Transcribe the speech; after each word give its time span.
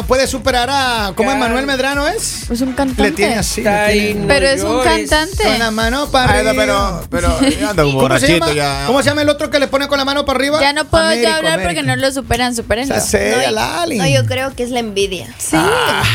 No 0.00 0.06
puede 0.06 0.26
superar 0.26 0.70
a. 0.72 1.12
¿Cómo 1.14 1.30
es. 1.30 1.36
Manuel 1.36 1.66
Medrano 1.66 2.08
es? 2.08 2.50
Es 2.50 2.62
un 2.62 2.72
cantante. 2.72 3.02
Le 3.02 3.10
tiene 3.12 3.34
así. 3.34 3.60
le 3.60 3.92
tiene- 3.92 4.26
Pero 4.26 4.46
es 4.46 4.62
un 4.62 4.82
cantante. 4.82 5.44
Con 5.44 5.58
la 5.58 5.70
mano 5.70 6.10
para 6.10 6.32
Ay, 6.38 6.42
no, 6.44 6.50
arriba. 6.50 7.02
pero, 7.10 7.28
pero 7.38 7.50
ya 7.50 7.70
anda 7.70 7.82
como 7.82 7.98
¿Cómo 8.00 8.18
se, 8.18 8.26
borrachito 8.38 8.38
llama, 8.46 8.52
ya. 8.54 8.84
¿Cómo 8.86 9.02
se 9.02 9.08
llama 9.10 9.20
el 9.22 9.28
otro 9.28 9.50
que 9.50 9.58
le 9.58 9.66
pone 9.68 9.88
con 9.88 9.98
la 9.98 10.06
mano 10.06 10.24
para 10.24 10.38
arriba? 10.38 10.58
Ya 10.58 10.72
no 10.72 10.86
puedo 10.86 11.04
Américo, 11.04 11.28
yo 11.28 11.36
hablar 11.36 11.62
porque 11.62 11.82
no 11.82 11.96
lo 11.96 12.10
superan, 12.12 12.54
seria, 13.02 13.50
No. 13.50 13.98
No, 13.98 14.06
yo 14.08 14.24
creo 14.24 14.54
que 14.56 14.62
es 14.62 14.70
la 14.70 14.78
envidia. 14.80 15.28
Sí. 15.36 15.58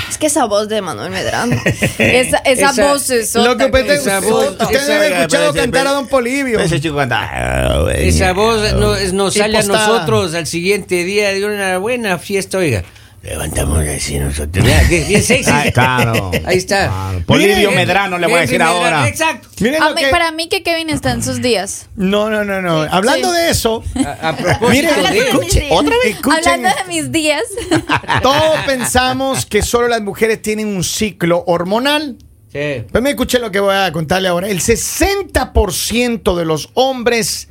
Es 0.10 0.18
que 0.18 0.26
esa 0.28 0.46
voz 0.46 0.68
de 0.68 0.82
Manuel 0.82 1.12
Medrano. 1.12 1.56
Esa, 2.00 2.38
esa, 2.38 2.72
Esa- 2.72 2.88
voz 2.88 3.10
es 3.12 3.36
Lo 3.36 3.56
que 3.56 3.66
usted, 3.66 3.90
Esa 3.92 4.20
voz- 4.22 4.50
usted 4.50 4.76
esa- 4.76 4.82
debe 4.86 4.96
haber 4.96 5.12
escuchado 5.14 5.52
Pero 5.54 5.64
cantar 5.64 5.88
a 5.88 5.92
Don 5.92 6.08
Polivio. 6.08 6.60
Ese 6.60 6.82
chico 6.82 6.96
canta. 6.96 7.22
"Ah, 7.22 7.82
güey". 7.84 8.08
Esa 8.10 8.34
voz 8.34 8.74
no- 8.74 8.96
nos 9.14 9.34
sale 9.36 9.60
a 9.60 9.64
nosotros 9.64 10.34
al 10.34 10.48
siguiente 10.48 11.04
día 11.04 11.30
de 11.30 11.46
una 11.46 11.78
buena 11.78 12.18
fiesta, 12.18 12.58
oiga. 12.58 12.84
Levantamos 13.26 13.80
así 13.80 14.20
nosotros. 14.20 14.64
Mira, 14.64 14.82
sexy. 15.22 15.50
Ay, 15.52 15.72
claro. 15.72 16.30
Ahí 16.46 16.58
está. 16.58 16.88
Claro. 16.88 17.24
Polivio 17.26 17.72
Medrano 17.72 18.20
le 18.20 18.28
voy 18.28 18.36
a 18.36 18.44
Henry 18.44 18.48
decir 18.58 18.60
Medrano, 18.60 18.84
ahora. 18.86 19.08
Exacto. 19.08 19.48
Miren 19.62 19.82
A 19.82 19.90
lo 19.90 19.96
mí- 19.96 20.02
que- 20.02 20.08
Para 20.10 20.32
mí 20.32 20.48
que 20.48 20.62
Kevin 20.62 20.92
está 20.92 21.12
en 21.12 21.24
sus 21.24 21.42
días. 21.42 21.88
No, 21.96 22.30
no, 22.30 22.44
no, 22.46 22.62
no. 22.62 22.82
Hablando 22.84 23.32
Sí. 23.34 23.38
de 23.40 23.50
eso, 23.50 23.84
A, 24.06 24.30
a 24.30 24.36
propósito 24.38 24.70
Mire, 24.70 25.10
de... 25.12 25.18
escuche, 25.28 25.68
otra 25.72 25.96
vez. 26.04 26.16
Escuchen, 26.18 26.38
Hablando 26.48 26.70
de 26.70 26.84
mis 26.88 27.12
días. 27.12 27.42
todos 28.22 28.60
pensamos 28.68 29.46
que 29.48 29.64
solo 29.64 29.88
las 29.88 30.02
mujeres 30.04 30.42
tienen 30.44 30.68
un 30.68 30.84
ciclo 30.84 31.44
hormonal. 31.48 32.18
Sí. 32.54 32.84
Pues 32.92 33.04
me 33.04 33.10
escuche 33.10 33.40
lo 33.40 33.50
que 33.50 33.60
voy 33.60 33.76
a 33.76 33.92
contarle 33.92 34.28
ahora. 34.28 34.48
El 34.50 34.62
60% 34.62 36.36
de 36.38 36.46
los 36.46 36.70
hombres 36.76 37.50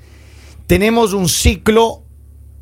tenemos 0.69 1.13
un 1.13 1.29
ciclo 1.29 2.05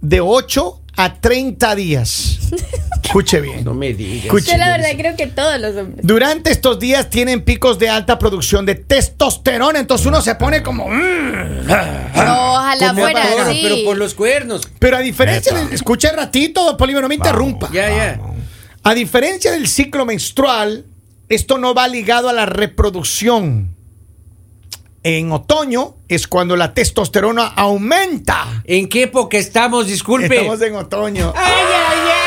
de 0.00 0.20
8 0.22 0.80
a 0.96 1.20
30 1.20 1.74
días. 1.74 2.38
Escuche 3.02 3.40
bien. 3.40 3.64
No 3.64 3.74
me 3.74 3.92
digas. 3.92 4.24
Escuche. 4.26 4.52
Yo 4.52 4.58
la 4.58 4.70
verdad 4.76 4.88
creo 4.96 5.16
que 5.16 5.26
todos 5.26 5.60
los 5.60 5.76
hombres. 5.76 6.06
Durante 6.06 6.50
estos 6.50 6.78
días 6.78 7.10
tienen 7.10 7.42
picos 7.42 7.78
de 7.78 7.88
alta 7.88 8.18
producción 8.18 8.64
de 8.64 8.74
testosterona, 8.76 9.78
entonces 9.80 10.06
uno 10.06 10.20
se 10.22 10.34
pone 10.36 10.62
como... 10.62 10.88
"Mm". 10.88 11.66
No, 11.66 12.52
ojalá 12.54 12.88
Como 12.88 13.00
fuera 13.02 13.22
toro, 13.30 13.42
así. 13.44 13.60
Pero 13.62 13.76
por 13.84 13.96
los 13.96 14.14
cuernos. 14.14 14.68
Pero 14.78 14.96
a 14.96 15.00
diferencia 15.00 15.52
de... 15.54 15.74
Escuche 15.74 16.10
ratito, 16.12 16.64
don 16.64 16.76
Polibio, 16.76 17.00
no 17.02 17.08
me 17.08 17.14
interrumpa. 17.16 17.70
Ya, 17.72 17.88
ya. 17.90 18.20
A 18.84 18.94
diferencia 18.94 19.52
del 19.52 19.68
ciclo 19.68 20.04
menstrual, 20.04 20.86
esto 21.28 21.58
no 21.58 21.74
va 21.74 21.88
ligado 21.88 22.28
a 22.28 22.32
la 22.32 22.46
reproducción. 22.46 23.76
En 25.04 25.32
otoño 25.32 25.96
es 26.06 26.28
cuando 26.28 26.56
la 26.56 26.74
testosterona 26.74 27.46
aumenta. 27.46 28.62
¿En 28.64 28.88
qué 28.88 29.04
época 29.04 29.36
estamos? 29.36 29.88
Disculpe. 29.88 30.36
Estamos 30.36 30.62
en 30.62 30.76
otoño. 30.76 31.32
Ay, 31.36 31.52
ay, 31.52 31.98
ay, 32.04 32.21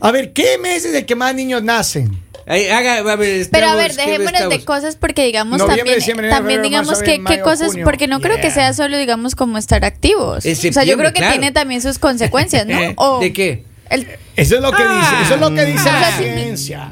A 0.00 0.10
ver, 0.12 0.32
¿qué 0.32 0.58
mes 0.58 0.84
es 0.84 0.94
el 0.94 1.06
que 1.06 1.14
más 1.14 1.34
niños 1.34 1.62
nacen? 1.62 2.22
Ay, 2.46 2.66
haga, 2.68 2.96
a 2.98 3.02
ver, 3.16 3.16
Pero 3.52 3.66
a 3.66 3.70
estamos- 3.70 3.76
ver, 3.76 3.90
¿qué 3.92 3.96
dejémonos 3.96 4.32
de 4.32 4.38
estamos? 4.56 4.64
cosas 4.64 4.96
porque 4.96 5.24
digamos 5.24 5.58
Noviembre, 5.58 5.96
también, 6.00 6.30
también 6.30 6.62
digamos 6.62 7.00
que 7.00 7.22
qué 7.24 7.40
cosas, 7.40 7.68
junio. 7.68 7.84
porque 7.84 8.08
no 8.08 8.20
creo 8.20 8.40
que 8.40 8.50
sea 8.50 8.72
solo 8.74 8.98
digamos 8.98 9.36
como 9.36 9.58
estar 9.58 9.84
activos. 9.84 10.44
O 10.44 10.54
sea, 10.72 10.82
yo 10.84 10.96
creo 10.98 11.12
que 11.12 11.18
claro. 11.20 11.32
tiene 11.34 11.52
también 11.52 11.80
sus 11.82 11.98
consecuencias, 11.98 12.66
¿no? 12.66 12.78
O 12.96 13.20
¿De 13.20 13.32
qué? 13.32 13.64
el- 13.90 14.08
Eso 14.34 14.56
es 14.56 14.60
lo 14.62 14.72
que 14.72 14.82
Ah. 14.84 14.98
dice, 15.00 15.22
eso 15.24 15.34
es 15.34 15.40
lo 15.40 15.54
que 15.54 15.64
dice 15.66 15.88
Ah, 15.88 16.00
la 16.00 16.16
ciencia. 16.18 16.90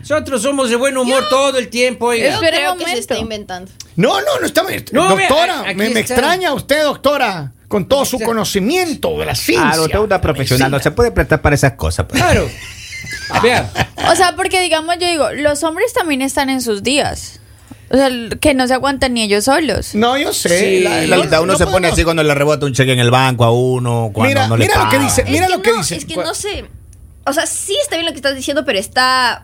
Nosotros 0.00 0.40
somos 0.42 0.70
de 0.70 0.76
buen 0.76 0.96
humor 0.96 1.26
todo 1.28 1.58
el 1.58 1.68
tiempo, 1.68 2.06
oiga. 2.06 2.28
Yo 2.30 2.34
Espera 2.36 2.56
que 2.56 2.62
se 2.64 2.68
momento. 2.70 2.98
está 3.00 3.18
inventando. 3.18 3.70
No, 3.94 4.20
no, 4.20 4.40
no 4.40 4.46
está 4.46 4.62
No, 4.92 5.08
doctora, 5.10 5.64
me, 5.74 5.86
extraña 6.00 6.54
usted, 6.54 6.82
doctora, 6.82 7.52
con 7.68 7.86
todo 7.86 8.04
su 8.04 8.18
conocimiento 8.18 9.18
de 9.18 9.26
la 9.26 9.34
ciencia. 9.34 9.66
Claro, 9.68 9.82
usted 9.84 9.98
es 9.98 10.04
una 10.04 10.20
profesional, 10.20 10.70
no 10.70 10.80
se 10.80 10.90
puede 10.90 11.10
prestar 11.12 11.40
para 11.42 11.54
esas 11.54 11.72
cosas. 11.74 12.06
pues. 12.08 12.20
Claro. 12.20 12.48
Vea, 13.42 13.70
o 14.10 14.16
sea, 14.16 14.34
porque 14.34 14.60
digamos 14.60 14.96
yo 14.98 15.06
digo, 15.06 15.30
los 15.32 15.62
hombres 15.62 15.92
también 15.92 16.22
están 16.22 16.48
en 16.50 16.60
sus 16.62 16.82
días. 16.82 17.40
O 17.90 17.96
sea, 17.96 18.10
que 18.40 18.52
no 18.54 18.66
se 18.66 18.74
aguantan 18.74 19.14
ni 19.14 19.22
ellos 19.22 19.44
solos. 19.44 19.94
No, 19.94 20.18
yo 20.18 20.32
sé. 20.34 20.48
Sí. 20.78 20.80
la- 20.80 21.06
La 21.06 21.40
uno 21.40 21.52
no 21.52 21.58
se 21.58 21.66
pone 21.66 21.88
así 21.88 22.04
cuando 22.04 22.22
le 22.22 22.34
rebota 22.34 22.66
un 22.66 22.74
cheque 22.74 22.92
en 22.92 22.98
el 22.98 23.10
banco 23.10 23.44
a 23.44 23.52
uno, 23.52 24.10
cuando 24.12 24.28
Mira, 24.28 24.46
no 24.48 24.56
le 24.58 24.66
mira 24.66 24.84
lo 24.84 24.90
que 24.90 24.98
dice. 24.98 25.24
Mira 25.24 25.46
es 25.46 25.50
lo 25.52 25.62
que 25.62 25.70
no, 25.70 25.78
dice. 25.78 25.96
Es 25.96 26.04
que 26.04 26.16
no 26.16 26.34
sé. 26.34 26.64
O 27.24 27.32
sea, 27.32 27.46
sí 27.46 27.76
está 27.82 27.96
bien 27.96 28.04
lo 28.06 28.12
que 28.12 28.16
estás 28.16 28.34
diciendo, 28.34 28.64
pero 28.66 28.78
está 28.78 29.42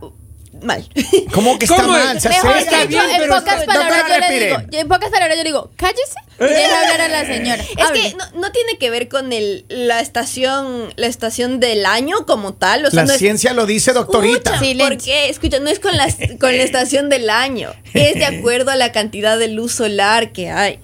mal. 0.63 0.89
¿Cómo 1.33 1.59
que 1.59 1.65
está 1.67 1.77
¿Cómo? 1.83 1.89
mal? 1.93 2.21
Se 2.21 2.29
Mejor 2.29 2.57
dicho, 2.59 2.71
bien, 2.89 3.03
en 3.11 3.17
pero 3.19 3.35
pocas 3.37 3.61
está- 3.61 3.67
palabras 3.67 4.03
yo 4.09 4.19
le 4.29 4.45
digo, 4.45 4.57
en 4.73 4.89
pocas 4.89 5.11
palabras 5.11 5.37
yo 5.37 5.43
le 5.43 5.49
digo, 5.49 5.71
cállese 5.77 6.15
y 6.41 6.45
deja 6.45 6.81
hablar 6.81 7.01
a 7.03 7.09
la 7.09 7.25
señora. 7.27 7.63
Es 7.63 7.91
que 7.93 8.17
no, 8.17 8.41
no 8.41 8.51
tiene 8.53 8.79
que 8.79 8.91
ver 8.91 9.09
con 9.09 9.33
el, 9.33 9.65
la 9.69 10.01
estación 10.01 10.93
la 10.97 11.07
estación 11.07 11.61
del 11.61 11.87
año 11.87 12.27
como 12.27 12.55
tal. 12.55 12.87
O 12.87 12.91
sea, 12.91 13.03
La 13.03 13.07
no 13.09 13.13
es- 13.13 13.19
ciencia 13.19 13.53
lo 13.53 13.67
dice, 13.67 13.93
doctorita. 13.93 14.55
Escucha, 14.55 14.59
Silencio. 14.59 14.89
porque, 14.97 15.29
escucha, 15.29 15.59
no 15.61 15.71
es 15.71 15.79
con 15.81 15.97
la, 15.97 16.07
con 16.41 16.57
la 16.57 16.63
estación 16.63 17.09
del 17.09 17.31
año. 17.31 17.73
Es 17.93 18.15
de 18.15 18.25
acuerdo 18.27 18.71
a 18.71 18.77
la 18.77 18.93
cantidad 18.93 19.39
de 19.39 19.49
luz 19.49 19.73
solar 19.73 20.33
que 20.33 20.51
hay. 20.51 20.79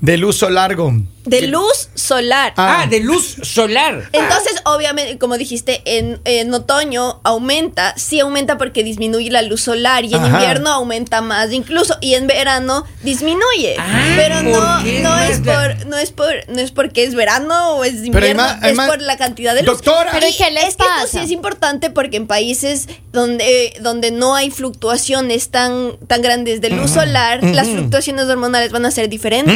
Del 0.00 0.24
uso 0.24 0.50
largo. 0.50 0.92
De 1.24 1.42
luz 1.48 1.88
solar. 1.94 2.52
Ah. 2.56 2.82
ah, 2.82 2.86
de 2.86 3.00
luz 3.00 3.36
solar. 3.42 4.08
Entonces, 4.12 4.56
obviamente, 4.64 5.18
como 5.18 5.38
dijiste, 5.38 5.80
en, 5.84 6.20
en 6.24 6.52
otoño 6.52 7.20
aumenta, 7.24 7.94
sí 7.96 8.20
aumenta 8.20 8.58
porque 8.58 8.84
disminuye 8.84 9.30
la 9.30 9.42
luz 9.42 9.62
solar 9.62 10.04
y 10.04 10.14
en 10.14 10.22
Ajá. 10.22 10.28
invierno 10.38 10.70
aumenta 10.70 11.20
más 11.22 11.52
incluso 11.52 11.96
y 12.00 12.14
en 12.14 12.26
verano 12.26 12.84
disminuye. 13.02 13.76
Ah, 13.78 14.12
pero 14.16 14.42
no, 14.42 14.50
¿por 14.52 14.84
qué 14.84 15.00
no 15.00 15.18
es 15.18 15.38
por, 15.40 15.86
no 15.86 15.96
es 15.96 16.10
por, 16.10 16.48
no 16.48 16.60
es 16.60 16.70
porque 16.72 17.04
es 17.04 17.14
verano 17.14 17.76
o 17.76 17.84
es 17.84 17.94
Pero 17.94 18.06
invierno, 18.06 18.42
además- 18.42 18.58
además- 18.62 18.86
es 18.88 18.92
por 18.92 19.02
la 19.02 19.16
cantidad 19.16 19.54
de 19.54 19.62
luz. 19.62 19.76
Doctora. 19.78 20.10
Pero 20.12 20.28
Y 20.28 20.32
¿qué 20.36 20.50
les 20.50 20.64
es 20.68 20.76
que 20.76 20.84
esto 20.84 21.06
sí 21.10 21.18
es 21.18 21.30
importante 21.30 21.90
porque 21.90 22.16
en 22.18 22.26
países 22.26 22.88
donde, 23.12 23.72
donde 23.80 24.10
no 24.10 24.34
hay 24.34 24.50
fluctuaciones 24.50 25.48
tan, 25.50 25.96
tan 26.06 26.20
grandes 26.22 26.60
de 26.60 26.70
luz 26.70 26.90
solar, 26.90 27.42
las 27.42 27.68
fluctuaciones 27.68 28.26
hormonales 28.26 28.72
van 28.72 28.84
a 28.84 28.90
ser 28.90 29.08
diferentes. 29.08 29.54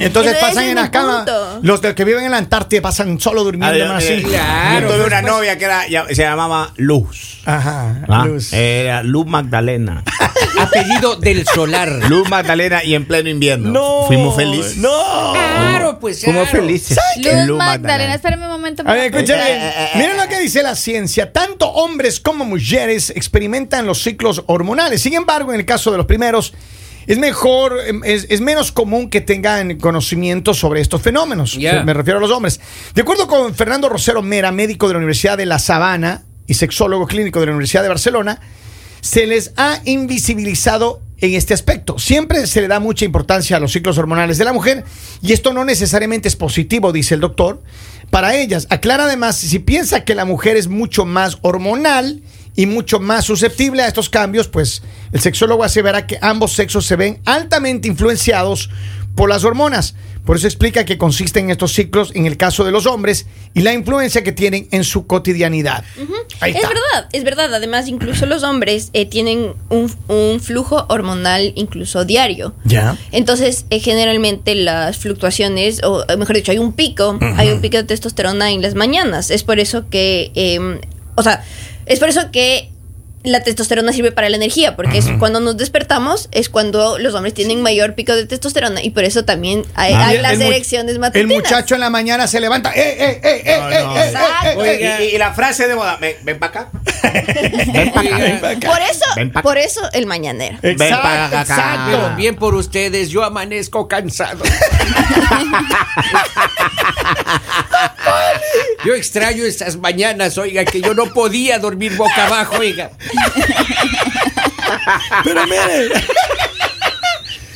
Entonces 0.00 0.32
Ese 0.32 0.40
pasan 0.40 0.64
en 0.64 0.74
mi 0.74 0.80
punto. 1.06 1.58
Los 1.62 1.80
de 1.82 1.94
que 1.94 2.04
viven 2.04 2.24
en 2.24 2.30
la 2.32 2.38
Antártida 2.38 2.82
pasan 2.82 3.18
solo 3.20 3.44
durmiendo 3.44 3.76
eh, 3.76 3.82
así. 3.88 4.22
Claro, 4.22 4.88
yo 4.88 4.94
tuve 4.96 5.06
una 5.06 5.22
novia 5.22 5.58
que 5.58 5.64
era, 5.64 5.88
ya- 5.88 6.06
se 6.08 6.22
llamaba 6.22 6.72
Luz. 6.76 7.40
Ajá. 7.46 8.04
¿ah? 8.08 8.24
Luz. 8.26 8.52
Era 8.52 9.02
Luz 9.02 9.26
Magdalena. 9.26 10.02
Apellido 10.60 11.16
del 11.16 11.46
solar. 11.46 11.88
Luz 12.08 12.28
Magdalena 12.28 12.84
y 12.84 12.94
en 12.94 13.06
pleno 13.06 13.28
invierno. 13.28 13.70
No. 13.70 14.06
Fuimos 14.06 14.36
felices. 14.36 14.76
No. 14.78 15.32
Claro, 15.32 15.98
pues 15.98 16.22
Fuimos 16.24 16.48
claro. 16.48 16.64
felices. 16.66 16.98
Luz 17.46 17.58
Magdalena, 17.58 18.14
espérame 18.14 18.44
un 18.44 18.50
momento. 18.50 18.82
A 18.86 18.92
ver, 18.92 19.12
escúchame. 19.14 19.42
Eh, 19.42 19.56
eh, 19.56 19.72
eh, 19.76 19.88
Miren 19.98 20.16
lo 20.16 20.28
que 20.28 20.38
dice 20.40 20.62
la 20.62 20.74
ciencia. 20.74 21.32
Tanto 21.32 21.68
hombres 21.68 22.20
como 22.20 22.44
mujeres 22.44 23.10
experimentan 23.10 23.86
los 23.86 24.02
ciclos 24.02 24.42
hormonales. 24.46 25.02
Sin 25.02 25.14
embargo, 25.14 25.52
en 25.52 25.60
el 25.60 25.66
caso 25.66 25.90
de 25.90 25.98
los 25.98 26.06
primeros, 26.06 26.54
es 27.06 27.18
mejor, 27.18 27.78
em, 27.86 28.02
es, 28.04 28.26
es 28.28 28.40
menos 28.40 28.72
común 28.72 29.10
que 29.10 29.20
tengan 29.20 29.78
conocimiento 29.78 30.54
sobre 30.54 30.80
estos 30.80 31.02
fenómenos. 31.02 31.58
Me 31.58 31.94
refiero 31.94 32.18
a 32.18 32.20
los 32.20 32.30
hombres. 32.30 32.60
De 32.94 33.02
acuerdo 33.02 33.26
con 33.26 33.54
Fernando 33.54 33.88
Rosero 33.88 34.22
Mera, 34.22 34.52
médico 34.52 34.88
de 34.88 34.94
la 34.94 34.98
Universidad 34.98 35.38
de 35.38 35.46
La 35.46 35.58
Sabana 35.58 36.22
y 36.46 36.54
sexólogo 36.54 37.06
clínico 37.06 37.40
de 37.40 37.46
la 37.46 37.52
Universidad 37.52 37.82
de 37.82 37.88
Barcelona, 37.88 38.40
se 39.00 39.26
les 39.26 39.52
ha 39.56 39.80
invisibilizado 39.84 41.02
en 41.20 41.34
este 41.34 41.54
aspecto. 41.54 41.98
Siempre 41.98 42.46
se 42.46 42.60
le 42.60 42.68
da 42.68 42.80
mucha 42.80 43.04
importancia 43.04 43.56
a 43.56 43.60
los 43.60 43.72
ciclos 43.72 43.98
hormonales 43.98 44.38
de 44.38 44.44
la 44.44 44.52
mujer 44.52 44.84
y 45.22 45.32
esto 45.32 45.52
no 45.52 45.64
necesariamente 45.64 46.28
es 46.28 46.36
positivo, 46.36 46.92
dice 46.92 47.14
el 47.14 47.20
doctor. 47.20 47.62
Para 48.10 48.36
ellas, 48.36 48.66
aclara 48.70 49.04
además, 49.04 49.36
si 49.36 49.58
piensa 49.58 50.04
que 50.04 50.14
la 50.14 50.24
mujer 50.24 50.56
es 50.56 50.68
mucho 50.68 51.04
más 51.04 51.38
hormonal 51.42 52.22
y 52.56 52.66
mucho 52.66 53.00
más 53.00 53.24
susceptible 53.24 53.82
a 53.82 53.88
estos 53.88 54.08
cambios, 54.08 54.48
pues 54.48 54.82
el 55.12 55.20
sexólogo 55.20 55.64
asevera 55.64 56.06
que 56.06 56.18
ambos 56.20 56.52
sexos 56.52 56.86
se 56.86 56.96
ven 56.96 57.20
altamente 57.24 57.88
influenciados 57.88 58.70
por 59.14 59.28
las 59.28 59.44
hormonas. 59.44 59.94
Por 60.24 60.38
eso 60.38 60.46
explica 60.46 60.86
que 60.86 60.96
consisten 60.96 61.50
estos 61.50 61.74
ciclos 61.74 62.10
en 62.14 62.24
el 62.24 62.38
caso 62.38 62.64
de 62.64 62.70
los 62.72 62.86
hombres 62.86 63.26
y 63.52 63.60
la 63.60 63.74
influencia 63.74 64.24
que 64.24 64.32
tienen 64.32 64.66
en 64.70 64.82
su 64.82 65.06
cotidianidad. 65.06 65.84
Ahí 66.40 66.52
Es 66.52 66.56
está. 66.56 66.68
verdad, 66.68 67.08
es 67.12 67.24
verdad. 67.24 67.52
Además, 67.54 67.88
incluso 67.88 68.24
los 68.24 68.42
hombres 68.42 68.88
eh, 68.94 69.04
tienen 69.04 69.52
un, 69.68 69.94
un 70.08 70.40
flujo 70.40 70.86
hormonal 70.88 71.52
incluso 71.56 72.06
diario. 72.06 72.54
Ya. 72.64 72.96
Entonces, 73.12 73.66
eh, 73.68 73.80
generalmente 73.80 74.54
las 74.54 74.96
fluctuaciones, 74.96 75.82
o 75.84 76.04
eh, 76.08 76.16
mejor 76.16 76.36
dicho, 76.36 76.52
hay 76.52 76.58
un 76.58 76.72
pico, 76.72 77.18
hay 77.36 77.50
un 77.50 77.60
pico 77.60 77.76
de 77.76 77.84
testosterona 77.84 78.50
en 78.50 78.62
las 78.62 78.74
mañanas. 78.74 79.30
Es 79.30 79.44
por 79.44 79.60
eso 79.60 79.90
que, 79.90 80.32
eh, 80.34 80.80
o 81.16 81.22
sea, 81.22 81.44
es 81.86 81.98
por 81.98 82.08
eso 82.08 82.30
que 82.30 82.70
la 83.22 83.42
testosterona 83.42 83.90
sirve 83.94 84.12
para 84.12 84.28
la 84.28 84.36
energía, 84.36 84.76
porque 84.76 84.98
es 84.98 85.06
cuando 85.18 85.40
nos 85.40 85.56
despertamos 85.56 86.28
es 86.30 86.50
cuando 86.50 86.98
los 86.98 87.14
hombres 87.14 87.32
tienen 87.32 87.62
mayor 87.62 87.94
pico 87.94 88.14
de 88.14 88.26
testosterona 88.26 88.82
y 88.82 88.90
por 88.90 89.04
eso 89.04 89.24
también 89.24 89.64
hay, 89.74 89.94
Ah, 89.94 90.08
hay 90.08 90.16
el- 90.16 90.22
las 90.22 90.32
el 90.34 90.42
erecciones 90.42 90.92
El 90.96 91.00
matutinas. 91.00 91.34
muchacho 91.34 91.74
en 91.74 91.80
la 91.80 91.88
mañana 91.88 92.26
se 92.26 92.38
levanta. 92.38 92.72
¡Eh, 92.74 92.82
eh, 92.98 93.20
eh, 93.24 93.42
eh, 93.46 93.56
No, 93.58 93.70
eh, 93.70 93.82
no. 93.82 93.96
eh, 93.96 94.00
eh, 94.02 94.08
Exacto. 94.08 94.64
eh, 94.66 94.78
eh! 95.04 95.08
Y, 95.10 95.14
y 95.14 95.18
la 95.18 95.32
frase 95.32 95.66
de 95.68 95.74
moda, 95.74 95.96
ven, 95.98 96.16
ven 96.22 96.38
para 96.38 96.50
acá. 96.50 96.70
Ven 97.72 97.92
pa' 98.40 98.50
acá. 98.50 98.70
Por 98.70 98.80
eso, 98.82 99.04
Ven 99.16 99.32
por 99.32 99.58
eso 99.58 99.80
el 99.92 100.06
mañanero. 100.06 100.58
Ven 100.62 100.76
pa' 100.76 100.84
Exacto, 100.86 101.36
acá. 101.36 101.40
exacto. 101.42 102.12
Bien 102.16 102.34
por 102.36 102.54
ustedes, 102.54 103.10
yo 103.10 103.24
amanezco 103.24 103.86
cansado. 103.88 104.44
Yo 108.84 108.94
extraño 108.94 109.44
esas 109.44 109.76
mañanas, 109.78 110.36
oiga, 110.38 110.64
que 110.64 110.80
yo 110.80 110.94
no 110.94 111.06
podía 111.12 111.58
dormir 111.58 111.96
boca 111.96 112.26
abajo, 112.26 112.56
oiga. 112.58 112.90
Pero 115.24 115.44
miren. 115.46 115.92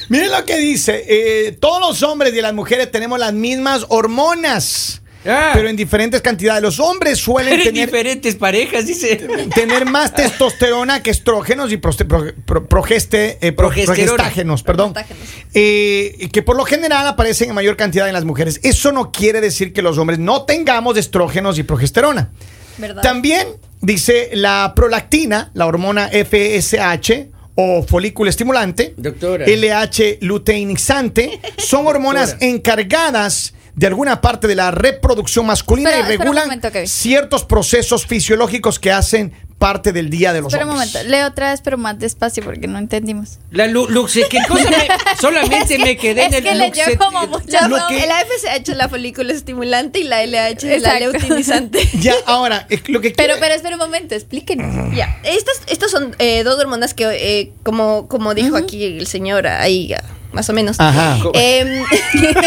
miren 0.08 0.30
lo 0.30 0.44
que 0.44 0.56
dice. 0.56 1.04
eh, 1.06 1.52
todos 1.60 1.80
los 1.80 2.02
hombres 2.02 2.32
y 2.34 2.40
las 2.40 2.54
mujeres 2.54 2.90
tenemos 2.90 3.18
las 3.18 3.32
mismas 3.32 3.84
hormonas. 3.88 5.02
Ah. 5.26 5.50
Pero 5.52 5.68
en 5.68 5.76
diferentes 5.76 6.22
cantidades. 6.22 6.62
Los 6.62 6.78
hombres 6.80 7.18
suelen 7.18 7.62
tener, 7.62 7.86
diferentes 7.86 8.36
parejas, 8.36 8.86
dice. 8.86 9.16
tener 9.54 9.84
más 9.84 10.14
testosterona 10.14 11.02
que 11.02 11.10
estrógenos 11.10 11.72
y 11.72 11.76
proste- 11.76 12.06
pro- 12.06 12.32
pro- 12.46 12.68
progeste- 12.68 13.36
eh, 13.40 13.52
pro- 13.52 13.68
progestágenos, 13.70 14.62
perdón. 14.62 14.92
Progestágenos. 14.92 15.28
Eh, 15.54 16.28
que 16.32 16.42
por 16.42 16.56
lo 16.56 16.64
general 16.64 17.06
aparecen 17.06 17.48
en 17.48 17.54
mayor 17.56 17.76
cantidad 17.76 18.06
en 18.06 18.14
las 18.14 18.24
mujeres. 18.24 18.60
Eso 18.62 18.92
no 18.92 19.10
quiere 19.10 19.40
decir 19.40 19.72
que 19.72 19.82
los 19.82 19.98
hombres 19.98 20.18
no 20.20 20.42
tengamos 20.44 20.96
estrógenos 20.96 21.58
y 21.58 21.64
progesterona. 21.64 22.30
¿Verdad? 22.78 23.02
También 23.02 23.48
dice 23.80 24.30
la 24.34 24.72
prolactina, 24.76 25.50
la 25.54 25.66
hormona 25.66 26.08
FSH 26.12 27.30
o 27.56 27.82
folículo 27.82 28.30
estimulante, 28.30 28.94
Doctora. 28.96 29.46
LH 29.46 30.18
luteinizante, 30.20 31.40
son 31.56 31.88
hormonas 31.88 32.30
Doctora. 32.30 32.50
encargadas 32.52 33.54
de 33.78 33.86
alguna 33.86 34.20
parte 34.20 34.46
de 34.48 34.56
la 34.56 34.70
reproducción 34.72 35.46
masculina 35.46 35.96
y 35.96 36.00
un 36.02 36.06
regulan 36.08 36.44
momento, 36.48 36.68
ciertos 36.86 37.44
procesos 37.44 38.06
fisiológicos 38.06 38.78
que 38.78 38.90
hacen 38.90 39.32
parte 39.58 39.92
del 39.92 40.08
día 40.08 40.32
de 40.32 40.40
los 40.40 40.52
Espera 40.52 40.66
un 40.66 40.72
hombres. 40.72 40.92
momento, 40.94 41.10
leo 41.10 41.26
otra 41.26 41.50
vez, 41.50 41.60
pero 41.62 41.76
más 41.78 41.98
despacio 41.98 42.44
porque 42.44 42.68
no 42.68 42.78
entendimos. 42.78 43.38
La 43.50 43.66
Lu- 43.66 43.88
Luxe, 43.88 44.24
¿qué 44.30 44.38
cosa 44.46 44.70
me- 44.70 44.86
Solamente 45.20 45.78
me 45.78 45.96
quedé 45.96 46.22
es 46.26 46.28
en 46.28 46.34
el 46.34 46.42
que 46.44 46.54
leyó 46.54 46.98
como 46.98 47.26
muchas 47.26 47.68
Lo 47.68 47.76
que- 47.88 48.04
El 48.04 48.10
AFSH 48.10 48.70
es 48.70 48.76
la 48.76 48.88
folícula 48.88 49.32
estimulante 49.32 49.98
y 49.98 50.04
la 50.04 50.22
LH 50.24 50.74
es 50.76 50.82
la 50.82 50.98
leutinizante. 51.00 51.88
Ya, 52.00 52.14
ahora, 52.26 52.66
lo 52.86 53.00
que 53.00 53.10
Pero, 53.10 53.34
quiere- 53.34 53.40
pero 53.40 53.54
espera 53.54 53.74
un 53.74 53.80
momento, 53.80 54.14
explíquenos. 54.14 54.94
Ya, 54.96 55.18
estas, 55.24 55.60
estas 55.66 55.90
son 55.90 56.14
eh, 56.20 56.44
dos 56.44 56.58
hormonas 56.60 56.94
que, 56.94 57.04
eh, 57.10 57.52
como, 57.64 58.06
como 58.08 58.34
dijo 58.34 58.56
aquí 58.56 58.84
el 58.84 59.06
señor, 59.08 59.48
ahí 59.48 59.92
ah, 59.92 60.04
más 60.38 60.48
o 60.48 60.52
menos. 60.52 60.78
Ajá. 60.78 61.18
Em, 61.34 61.82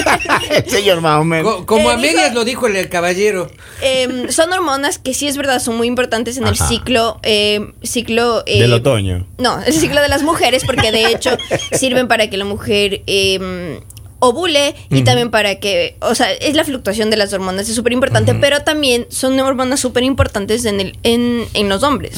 Señor 0.68 1.02
más 1.02 1.20
o 1.20 1.24
menos. 1.26 1.56
Co- 1.56 1.66
Como 1.66 1.90
Eh, 1.90 1.94
a 1.94 1.98
dijo- 1.98 2.02
medias 2.14 2.34
lo 2.34 2.46
dijo 2.46 2.68
el, 2.68 2.76
el 2.78 2.88
caballero. 2.90 3.50
em, 3.82 4.30
son 4.30 4.52
hormonas 4.54 4.98
que 4.98 5.14
sí 5.14 5.28
es 5.28 5.36
verdad, 5.36 5.60
son 5.60 5.76
muy 5.78 5.88
importantes 5.88 6.38
en 6.38 6.48
el 6.48 6.56
ciclo, 6.58 7.20
em, 7.24 7.74
ciclo 7.84 8.44
eh, 8.46 8.62
Del 8.62 8.74
otoño. 8.74 9.28
No, 9.38 9.62
el 9.62 9.74
ciclo 9.74 10.02
de 10.02 10.08
las 10.08 10.24
mujeres, 10.24 10.64
porque 10.66 10.92
de 10.92 11.08
hecho 11.08 11.32
sirven 11.74 12.08
para 12.08 12.30
que 12.30 12.38
la 12.38 12.46
mujer 12.46 13.02
em, 13.08 13.82
ovule 14.20 14.76
y 14.92 15.02
también 15.02 15.32
para 15.32 15.56
que, 15.56 15.98
o 16.00 16.14
sea, 16.16 16.32
es 16.32 16.56
la 16.56 16.64
fluctuación 16.64 17.10
de 17.10 17.18
las 17.18 17.34
hormonas, 17.34 17.68
es 17.68 17.76
súper 17.76 17.92
importante, 17.92 18.36
pero 18.36 18.62
también 18.62 19.08
son 19.10 19.38
hormonas 19.40 19.80
súper 19.80 20.04
importantes 20.04 20.64
en, 20.66 20.80
el, 20.80 20.98
en, 21.04 21.44
en 21.56 21.68
los 21.70 21.82
hombres. 21.84 22.14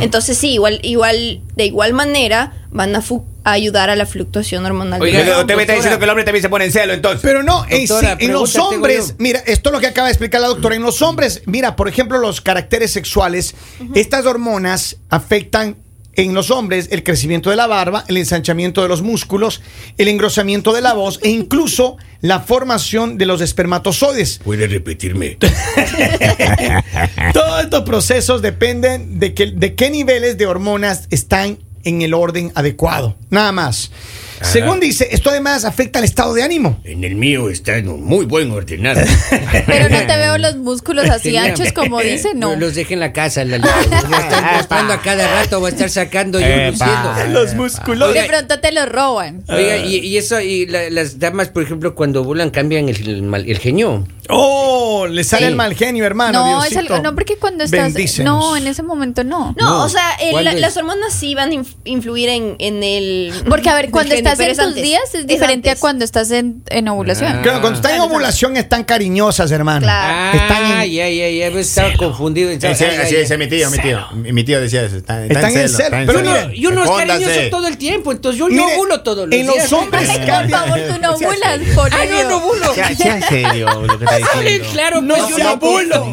Entonces 0.00 0.36
sí, 0.36 0.50
igual, 0.54 0.80
igual, 0.82 1.40
de 1.54 1.64
igual 1.66 1.92
manera 1.94 2.52
van 2.70 2.96
a, 2.96 3.00
fu- 3.02 3.24
a 3.44 3.52
ayudar 3.52 3.90
a 3.90 3.96
la 3.96 4.06
fluctuación 4.06 4.64
hormonal. 4.64 5.00
Oiga, 5.00 5.18
del 5.18 5.28
no, 5.28 5.40
Usted 5.40 5.56
me 5.56 5.62
está 5.62 5.74
diciendo 5.74 5.98
que 5.98 6.04
el 6.04 6.10
hombre 6.10 6.24
también 6.24 6.42
se 6.42 6.48
pone 6.48 6.64
en 6.64 6.72
celo, 6.72 6.92
entonces. 6.92 7.20
Pero 7.22 7.42
no, 7.42 7.64
en, 7.68 7.86
Doctora, 7.86 8.16
sí, 8.18 8.24
en 8.24 8.32
los 8.32 8.56
hombres, 8.56 9.14
mira, 9.18 9.40
esto 9.46 9.68
es 9.68 9.72
lo 9.74 9.80
que 9.80 9.86
acaba 9.86 10.08
de 10.08 10.12
explicar 10.12 10.40
la 10.40 10.48
doctora. 10.48 10.74
En 10.74 10.82
los 10.82 11.02
hombres, 11.02 11.42
mira, 11.46 11.76
por 11.76 11.88
ejemplo, 11.88 12.18
los 12.18 12.40
caracteres 12.40 12.90
sexuales, 12.90 13.54
estas 13.94 14.26
hormonas 14.26 14.96
afectan 15.10 15.76
en 16.16 16.34
los 16.34 16.50
hombres 16.50 16.88
el 16.90 17.02
crecimiento 17.02 17.50
de 17.50 17.56
la 17.56 17.66
barba, 17.66 18.04
el 18.08 18.16
ensanchamiento 18.16 18.82
de 18.82 18.88
los 18.88 19.02
músculos, 19.02 19.60
el 19.98 20.08
engrosamiento 20.08 20.72
de 20.72 20.80
la 20.80 20.94
voz 20.94 21.18
e 21.22 21.28
incluso 21.30 21.96
la 22.20 22.40
formación 22.40 23.18
de 23.18 23.26
los 23.26 23.40
espermatozoides. 23.40 24.40
¿Puede 24.44 24.66
repetirme? 24.66 25.36
Todos 27.32 27.64
estos 27.64 27.82
procesos 27.82 28.42
dependen 28.42 29.18
de, 29.18 29.34
que, 29.34 29.46
de 29.48 29.74
qué 29.74 29.90
niveles 29.90 30.38
de 30.38 30.46
hormonas 30.46 31.06
están 31.10 31.58
en 31.84 32.02
el 32.02 32.14
orden 32.14 32.52
adecuado. 32.54 33.16
Nada 33.30 33.52
más. 33.52 33.90
Según 34.42 34.78
dice, 34.80 35.08
esto 35.10 35.30
además 35.30 35.64
afecta 35.64 36.00
al 36.00 36.04
estado 36.04 36.34
de 36.34 36.42
ánimo. 36.42 36.78
En 36.84 37.02
el 37.04 37.14
mío 37.14 37.48
está 37.48 37.76
en 37.78 37.88
un 37.88 38.02
muy 38.04 38.26
buen 38.26 38.50
ordenado. 38.50 39.00
Pero 39.66 39.88
no 39.88 40.06
te 40.06 40.16
veo 40.18 40.36
los 40.36 40.56
músculos 40.56 41.08
así 41.08 41.24
Tenía- 41.30 41.44
anchos 41.52 41.72
como 41.72 42.00
dice, 42.00 42.34
no. 42.34 42.54
Los 42.56 42.74
dejé 42.74 42.94
en 42.94 43.00
la 43.00 43.12
casa. 43.12 43.44
La, 43.44 43.56
la, 43.58 43.66
voy 44.06 44.12
a 44.14 44.18
estar 44.18 44.52
mostrando 44.56 44.92
a 44.92 45.00
cada 45.00 45.28
rato, 45.40 45.60
voy 45.60 45.70
a 45.70 45.72
estar 45.74 45.88
sacando 45.88 46.40
y 46.40 46.44
Epa. 46.44 46.70
luciendo. 47.16 47.40
Los 47.40 47.54
músculos. 47.54 48.12
De 48.12 48.24
pronto 48.24 48.58
te 48.60 48.72
lo 48.72 48.84
roban. 48.86 49.44
Oiga, 49.48 49.78
y, 49.78 49.96
y 49.98 50.18
eso, 50.18 50.40
y 50.40 50.66
la- 50.66 50.90
las 50.90 51.18
damas, 51.18 51.48
por 51.48 51.62
ejemplo, 51.62 51.94
cuando 51.94 52.20
ovulan 52.20 52.50
cambian 52.50 52.88
el, 52.90 53.08
el, 53.08 53.22
mal- 53.22 53.48
el 53.48 53.58
genio. 53.58 54.06
Oh, 54.30 55.06
le 55.06 55.22
sale 55.22 55.42
Sí. 55.44 55.48
el 55.50 55.56
mal 55.56 55.74
genio, 55.74 56.04
hermano. 56.06 56.44
no, 56.44 56.64
es 56.64 56.76
algo, 56.76 56.98
no, 57.00 57.14
porque 57.14 57.36
cuando 57.36 57.64
estás. 57.64 57.80
Bendícenos. 57.92 58.38
No, 58.38 58.56
en 58.56 58.66
ese 58.66 58.82
momento 58.82 59.22
no. 59.22 59.54
No, 59.58 59.64
No, 59.64 59.84
o 59.84 59.88
sea, 59.88 60.14
el- 60.20 60.30
¿cuál 60.30 60.44
la- 60.46 60.52
las 60.54 60.76
hormonas 60.76 61.12
sí 61.12 61.34
van 61.34 61.50
a 61.50 61.54
inf- 61.54 61.74
influir 61.84 62.28
en, 62.30 62.56
en 62.58 62.82
el... 62.82 63.32
Porque, 63.48 63.68
a 63.68 63.74
ver, 63.74 63.90
cuando 63.90 64.14
estás 64.14 64.40
en 64.40 64.50
es 64.50 64.56
tus 64.56 64.66
antes. 64.66 64.82
días 64.82 65.02
es 65.12 65.14
Es 65.20 65.26
diferente 65.26 65.70
a 65.70 65.76
cuando 65.76 66.04
estás 66.04 66.30
en, 66.30 66.62
en 66.70 66.88
ovulación. 66.88 67.32
Ah. 67.36 67.42
Claro, 67.42 67.60
cuando 67.60 67.78
están 67.78 67.94
en 67.96 68.00
ovulación 68.00 68.56
están 68.56 68.84
cariñosas, 68.84 69.50
hermano. 69.50 69.80
Claro. 69.82 70.38
Están 70.38 70.62
Ah, 70.64 70.84
en- 70.84 70.92
ya, 70.92 71.08
ya, 71.08 71.28
ya, 71.28 71.46
estaba 71.60 71.92
confundido. 71.96 72.50
Así, 72.50 72.84
dice 73.16 73.36
mi 73.36 73.46
tío, 73.48 73.70
mi 73.70 73.78
tío. 73.78 74.00
Mi 74.14 74.32
mi 74.32 74.44
tío 74.44 74.60
decía 74.60 74.82
eso. 74.84 74.96
Está, 74.96 75.22
está 75.26 75.34
Están 75.48 75.56
en 75.62 75.68
celo, 75.68 75.96
pero 76.06 76.22
no, 76.22 76.50
yo 76.52 76.70
no 76.70 76.84
es 76.84 76.90
cariñoso 76.90 77.40
todo 77.50 77.66
el 77.66 77.76
tiempo, 77.78 78.12
entonces 78.12 78.38
yo, 78.38 78.46
Mire, 78.48 78.62
ovulo 78.76 79.00
todos 79.02 79.28
los 79.28 79.38
en 79.38 79.46
días. 79.46 79.70
los 79.70 79.72
hombres 79.80 80.08
Ay, 80.08 80.16
por 80.18 80.26
cambia. 80.26 80.58
favor, 80.58 80.78
tú 80.88 80.98
no 81.00 81.10
ovulas, 81.14 81.60
por 81.74 81.94
Ah, 81.94 82.04
yo 82.04 82.28
no 82.30 82.36
ovulo. 82.38 82.74
Sea 82.74 83.28
serio 83.28 83.66
lo 83.86 83.98
que 83.98 84.04
está 84.04 84.13
Sí, 84.18 84.60
claro, 84.72 85.00
No 85.00 85.14
pues, 85.14 85.34
sea 85.34 85.54
bulo. 85.54 86.12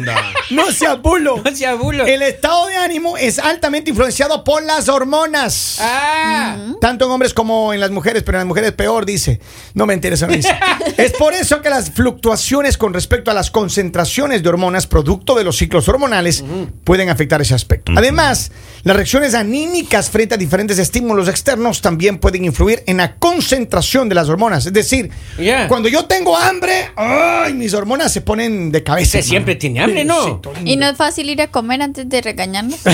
No 0.50 0.70
sea 0.72 0.94
bulo. 0.94 1.42
No 1.44 1.56
sea 1.56 1.74
bulo. 1.74 2.06
El 2.06 2.22
estado 2.22 2.66
de 2.66 2.76
ánimo 2.76 3.16
es 3.16 3.38
altamente 3.38 3.90
influenciado 3.90 4.44
por 4.44 4.62
las 4.62 4.88
hormonas. 4.88 5.78
Ah, 5.80 6.56
Tanto 6.80 7.06
en 7.06 7.10
hombres 7.10 7.34
como 7.34 7.72
en 7.72 7.80
las 7.80 7.90
mujeres, 7.90 8.22
pero 8.22 8.38
en 8.38 8.40
las 8.40 8.46
mujeres 8.48 8.72
peor, 8.72 9.06
dice. 9.06 9.40
No 9.74 9.86
me 9.86 9.94
interesa, 9.94 10.26
no 10.26 10.32
dice. 10.34 10.54
es 10.96 11.12
por 11.12 11.34
eso 11.34 11.62
que 11.62 11.70
las 11.70 11.90
fluctuaciones 11.90 12.76
con 12.76 12.92
respecto 12.92 13.30
a 13.30 13.34
las 13.34 13.50
concentraciones 13.50 14.42
de 14.42 14.48
hormonas, 14.48 14.86
producto 14.86 15.34
de 15.34 15.44
los 15.44 15.56
ciclos 15.56 15.88
hormonales, 15.88 16.44
pueden 16.84 17.08
afectar 17.08 17.40
ese 17.40 17.54
aspecto. 17.54 17.92
Además, 17.96 18.50
las 18.84 18.96
reacciones 18.96 19.34
anímicas 19.34 20.10
frente 20.10 20.34
a 20.34 20.38
diferentes 20.38 20.78
estímulos 20.78 21.28
externos 21.28 21.80
también 21.80 22.18
pueden 22.18 22.44
influir 22.44 22.82
en 22.86 22.96
la 22.98 23.14
concentración 23.16 24.08
de 24.08 24.14
las 24.14 24.28
hormonas. 24.28 24.66
Es 24.66 24.72
decir, 24.72 25.10
Ya. 25.38 25.68
cuando 25.68 25.88
yo 25.88 26.04
tengo 26.06 26.36
hambre, 26.36 26.90
¡ay! 26.96 27.54
mis 27.54 27.74
hormonas 27.74 28.12
se 28.12 28.20
ponen 28.20 28.72
de 28.72 28.82
cabeza. 28.82 29.18
Usted 29.18 29.28
siempre 29.28 29.54
tiene 29.56 29.80
hambre, 29.80 30.04
¿no? 30.04 30.40
Y 30.64 30.76
no 30.76 30.88
es 30.88 30.96
fácil 30.96 31.30
ir 31.30 31.40
a 31.42 31.46
comer 31.48 31.82
antes 31.82 32.08
de 32.08 32.20
regañarnos. 32.20 32.80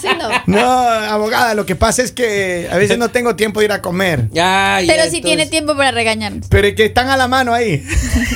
Sí, 0.00 0.08
no. 0.18 0.28
No, 0.46 0.60
abogada, 0.60 1.54
lo 1.54 1.64
que 1.64 1.74
pasa 1.76 2.02
es 2.02 2.12
que 2.12 2.68
a 2.70 2.76
veces 2.76 2.98
no 2.98 3.08
tengo 3.10 3.34
tiempo 3.36 3.60
de 3.60 3.66
ir 3.66 3.72
a 3.72 3.80
comer. 3.80 4.28
Ya, 4.30 4.80
ya, 4.82 4.92
Pero 4.92 5.02
sí 5.04 5.16
entonces- 5.16 5.22
tiene 5.22 5.46
tiempo 5.46 5.74
para 5.76 5.90
regañarnos. 5.90 6.46
Pero 6.50 6.74
que 6.74 6.84
están 6.86 7.08
a 7.08 7.16
la 7.16 7.28
mano 7.28 7.54
ahí. 7.54 7.82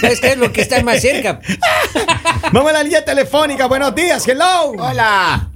Es 0.02 0.20
que 0.20 0.28
es 0.32 0.38
lo 0.38 0.50
que 0.52 0.62
está 0.62 0.82
más 0.82 1.00
cerca. 1.02 1.40
Vamos 2.52 2.70
a 2.70 2.72
la 2.72 2.82
línea 2.82 3.04
telefónica. 3.04 3.66
Buenos 3.66 3.94
días. 3.94 4.26
Hello. 4.26 4.72
Hola. 4.78 5.49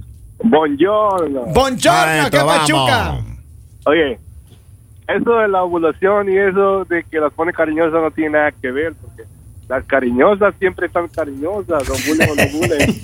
Buongiorno. 0.47 1.45
Buongiorno. 1.47 2.29
¿Qué 2.29 2.37
vamos. 2.37 2.57
pachuca? 2.57 3.17
Oye, 3.85 4.19
eso 5.07 5.35
de 5.37 5.47
la 5.47 5.63
ovulación 5.63 6.31
y 6.31 6.37
eso 6.37 6.85
de 6.85 7.03
que 7.03 7.19
las 7.19 7.33
pone 7.33 7.51
cariñosas 7.51 7.99
no 8.01 8.11
tiene 8.11 8.31
nada 8.31 8.51
que 8.51 8.71
ver, 8.71 8.93
porque 9.01 9.23
las 9.67 9.83
cariñosas 9.85 10.53
siempre 10.59 10.85
están 10.87 11.07
cariñosas, 11.07 11.89
ovulen 11.89 12.29
o 12.29 12.35
no 12.35 12.43
ovulen. 12.43 12.79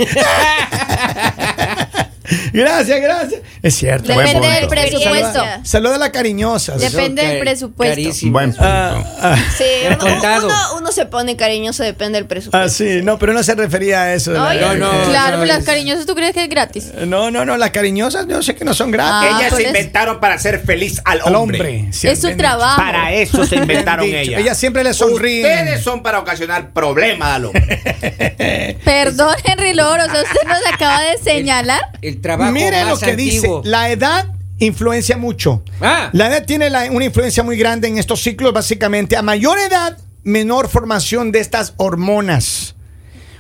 Gracias, 2.53 3.01
gracias. 3.01 3.41
Es 3.61 3.75
cierto. 3.75 4.13
Buen 4.13 4.25
Depende 4.27 4.47
del 4.49 4.67
presupuesto. 4.67 5.43
Saluda 5.63 5.95
a 5.95 5.97
la 5.99 6.11
cariñosa. 6.11 6.77
Depende 6.77 7.25
del 7.25 7.39
presupuesto. 7.39 7.91
carísimo. 7.95 8.31
Buen 8.33 8.51
punto. 8.51 8.63
Ah, 8.65 9.03
ah, 9.21 9.37
Sí, 9.57 9.63
uno, 9.87 10.19
uno- 10.45 10.77
uno 10.77 10.91
se 10.91 11.05
pone 11.05 11.35
cariñoso, 11.35 11.83
depende 11.83 12.17
del 12.17 12.27
presupuesto. 12.27 12.57
ah, 12.65 12.69
sí, 12.69 13.01
no, 13.03 13.17
pero 13.19 13.33
no 13.33 13.43
se 13.43 13.55
refería 13.55 14.01
a 14.03 14.13
eso. 14.13 14.33
Ay, 14.41 14.59
No, 14.59 14.75
no. 14.75 14.91
Claro, 15.09 15.37
no, 15.37 15.45
las 15.45 15.63
cariñosas, 15.63 16.05
¿tú 16.05 16.15
crees 16.15 16.33
que 16.33 16.43
es 16.43 16.49
gratis? 16.49 16.91
No, 17.05 17.31
no, 17.31 17.45
no, 17.45 17.57
las 17.57 17.71
cariñosas 17.71 18.27
yo 18.27 18.41
sé 18.41 18.55
que 18.55 18.65
no 18.65 18.73
son 18.73 18.91
gratis. 18.91 19.29
Ah, 19.31 19.37
Ellas 19.39 19.49
por 19.49 19.57
se 19.57 19.63
eso. 19.63 19.69
inventaron 19.69 20.19
para 20.19 20.35
hacer 20.35 20.59
feliz 20.59 21.01
al 21.05 21.21
Al 21.25 21.35
hombre. 21.35 21.59
hombre. 21.59 21.87
sí, 21.91 22.07
es 22.07 22.21
su 22.21 22.35
trabajo. 22.37 22.77
Para 22.81 23.11
eso 23.13 23.45
se 23.45 23.55
inventaron 23.55 24.05
ellas. 24.05 24.39
Ellas 24.41 24.57
siempre 24.57 24.83
le 24.83 24.93
sonríen. 24.93 25.45
Ustedes 25.45 25.83
son 25.83 26.01
para 26.03 26.19
ocasionar 26.19 26.71
problemas 26.71 27.35
al 27.35 27.45
hombre. 27.45 28.77
Perdón, 28.85 29.35
Henry 29.43 29.73
Loro, 29.73 30.03
o 30.03 30.09
sea, 30.09 30.21
usted 30.23 30.47
nos 30.47 30.59
acaba 30.73 31.01
de 31.01 31.17
señalar. 31.23 31.81
El 32.01 32.20
trabajo 32.21 32.51
Mire 32.51 32.81
más 32.83 32.89
lo 32.91 32.99
que 32.99 33.11
antiguo. 33.11 33.61
dice. 33.61 33.69
La 33.69 33.89
edad 33.89 34.27
influencia 34.59 35.17
mucho. 35.17 35.63
Ah. 35.81 36.09
La 36.13 36.27
edad 36.27 36.45
tiene 36.45 36.69
la- 36.69 36.89
una 36.91 37.05
influencia 37.05 37.41
muy 37.43 37.57
grande 37.57 37.87
en 37.87 37.97
estos 37.97 38.21
ciclos, 38.21 38.53
básicamente. 38.53 39.17
A 39.17 39.21
mayor 39.21 39.57
edad, 39.59 39.97
menor 40.23 40.69
formación 40.69 41.31
de 41.31 41.39
estas 41.39 41.73
hormonas. 41.77 42.75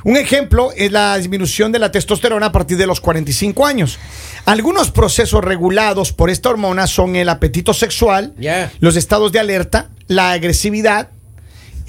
Un 0.03 0.17
ejemplo 0.17 0.71
es 0.75 0.91
la 0.91 1.15
disminución 1.17 1.71
de 1.71 1.77
la 1.77 1.91
testosterona 1.91 2.47
a 2.47 2.51
partir 2.51 2.75
de 2.75 2.87
los 2.87 2.99
45 2.99 3.67
años. 3.67 3.99
Algunos 4.45 4.89
procesos 4.89 5.43
regulados 5.43 6.11
por 6.11 6.31
esta 6.31 6.49
hormona 6.49 6.87
son 6.87 7.15
el 7.15 7.29
apetito 7.29 7.71
sexual, 7.75 8.33
los 8.79 8.95
estados 8.95 9.31
de 9.31 9.39
alerta, 9.39 9.89
la 10.07 10.31
agresividad, 10.31 11.09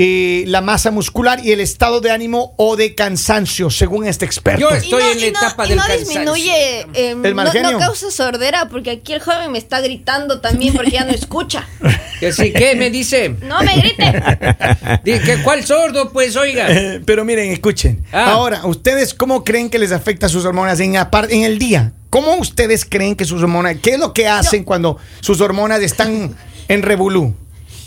eh, 0.05 0.45
la 0.49 0.61
masa 0.61 0.91
muscular 0.91 1.39
y 1.45 1.53
el 1.53 1.61
estado 1.61 2.01
de 2.01 2.11
ánimo 2.11 2.55
o 2.57 2.75
de 2.77 2.95
cansancio, 2.97 3.71
según 3.71 4.05
este 4.07 4.25
experto. 4.25 4.61
Yo 4.61 4.71
estoy 4.71 5.01
no- 5.03 5.11
en 5.11 5.21
la 5.21 5.31
no- 5.31 5.39
etapa 5.47 5.65
y 5.65 5.69
del 5.69 5.77
no 5.79 5.83
cansancio. 5.85 6.09
disminuye, 6.09 6.81
eh, 6.95 7.11
El 7.23 7.35
no, 7.37 7.45
no 7.45 7.79
causa 7.79 8.11
sordera, 8.11 8.69
porque 8.69 8.91
aquí 8.91 9.13
el 9.13 9.21
joven 9.21 9.53
me 9.53 9.59
está 9.59 9.81
gritando 9.81 10.41
también 10.41 10.75
porque 10.75 10.91
ya 10.91 11.05
no 11.05 11.13
escucha. 11.13 11.69
Que 12.23 12.33
sí, 12.33 12.53
¿qué 12.53 12.77
me 12.77 12.89
dice? 12.91 13.31
No 13.43 13.61
me 13.65 13.75
grite. 13.77 14.05
Di- 15.05 15.19
que 15.19 15.43
¿Cuál 15.43 15.65
sordo? 15.65 16.13
Pues 16.13 16.37
oiga. 16.37 16.69
Eh, 16.71 17.01
pero 17.05 17.25
miren, 17.25 17.51
escuchen. 17.51 18.05
Ah. 18.13 18.31
Ahora, 18.31 18.65
¿ustedes 18.65 19.13
cómo 19.13 19.43
creen 19.43 19.69
que 19.69 19.81
les 19.81 19.91
afecta 19.91 20.29
sus 20.29 20.45
hormonas 20.45 20.79
en, 20.79 20.95
en 20.95 21.43
el 21.43 21.59
día? 21.59 21.93
¿Cómo 22.11 22.37
ustedes 22.37 22.85
creen 22.85 23.17
que 23.17 23.25
sus 23.25 23.43
hormonas, 23.43 23.77
qué 23.83 23.93
es 23.95 23.99
lo 23.99 24.13
que 24.13 24.29
hacen 24.29 24.63
cuando 24.63 24.99
sus 25.21 25.41
hormonas 25.41 25.81
están 25.81 26.37
en 26.69 26.83
revolú? 26.83 27.35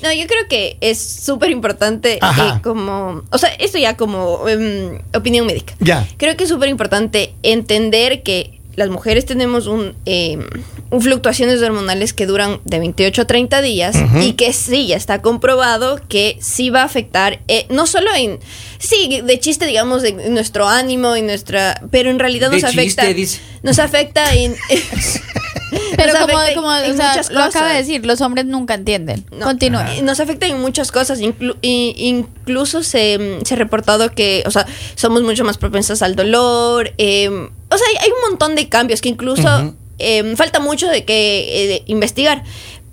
No, 0.02 0.12
yo 0.14 0.28
creo 0.28 0.48
que 0.48 0.78
es 0.82 1.00
súper 1.00 1.52
importante 1.52 2.16
eh, 2.16 2.20
como, 2.64 3.24
o 3.30 3.38
sea, 3.38 3.50
esto 3.56 3.78
ya 3.78 3.98
como 3.98 4.48
em, 4.48 5.00
opinión 5.14 5.46
médica. 5.46 5.74
Ya. 5.80 6.08
Creo 6.18 6.36
que 6.36 6.44
es 6.44 6.50
súper 6.50 6.70
importante 6.70 7.34
entender 7.44 8.24
que 8.24 8.60
las 8.76 8.90
mujeres 8.90 9.26
tenemos 9.26 9.68
un, 9.68 9.96
em, 10.06 10.46
un 10.92 11.02
fluctuaciones 11.02 11.62
hormonales 11.62 12.14
que 12.14 12.26
duran 12.26 12.60
de 12.66 12.80
28 12.80 13.22
a 13.22 13.26
30 13.26 13.62
días 13.62 13.96
y 14.22 14.34
que 14.34 14.52
sí, 14.54 14.88
ya 14.88 14.98
está 14.98 15.22
comprobado 15.22 16.02
que 16.10 16.38
sí 16.42 16.70
va 16.70 16.82
a 16.82 16.86
afectar, 16.86 17.40
eh, 17.48 17.66
no 17.70 17.88
solo 17.88 18.14
en, 18.14 18.40
sí, 18.78 19.22
de 19.24 19.40
chiste, 19.40 19.66
digamos, 19.66 20.04
en, 20.04 20.34
nuestro 20.34 20.68
ánimo 20.68 21.16
y 21.16 21.22
nuestra, 21.22 21.82
pero 21.90 22.10
en 22.10 22.20
realidad 22.20 22.50
De 22.50 22.58
nos 22.58 22.66
afecta, 22.66 23.04
chiste, 23.04 23.14
dice. 23.14 23.40
nos 23.64 23.80
afecta 23.80 24.34
en... 24.34 24.56
Pero 25.98 26.14
nos 26.14 26.22
como, 26.22 26.38
afecta 26.38 26.50
en- 26.50 26.56
como 26.56 26.74
en 26.76 26.92
o 26.92 26.96
sea, 26.96 27.10
muchas 27.10 27.32
lo 27.32 27.44
acaba 27.44 27.70
de 27.72 27.78
decir, 27.78 28.06
los 28.06 28.22
hombres 28.22 28.46
nunca 28.46 28.74
entienden. 28.74 29.26
No, 29.32 29.46
Continúa. 29.46 29.86
Nos 30.04 30.20
afecta 30.20 30.46
en 30.48 30.60
muchas 30.62 30.92
cosas. 30.92 31.20
inclu- 31.22 31.58
incluso 31.62 32.84
se, 32.84 33.40
se 33.44 33.54
ha 33.54 33.58
reportado 33.58 34.12
que, 34.12 34.44
o 34.46 34.52
sea, 34.52 34.66
somos 34.96 35.22
mucho 35.24 35.44
más 35.44 35.58
propensas 35.58 36.02
al 36.02 36.16
dolor. 36.16 36.94
eh, 36.98 37.30
o 37.30 37.78
sea, 37.78 37.88
hay, 37.92 38.06
hay 38.06 38.10
un 38.10 38.30
montón 38.30 38.56
de 38.56 38.70
cambios 38.70 39.02
que 39.02 39.10
incluso 39.10 39.74
eh, 40.00 40.36
falta 40.36 40.60
mucho 40.60 40.88
de 40.88 41.04
que 41.06 41.64
eh, 41.64 41.68
de 41.68 41.84
investigar. 41.88 42.44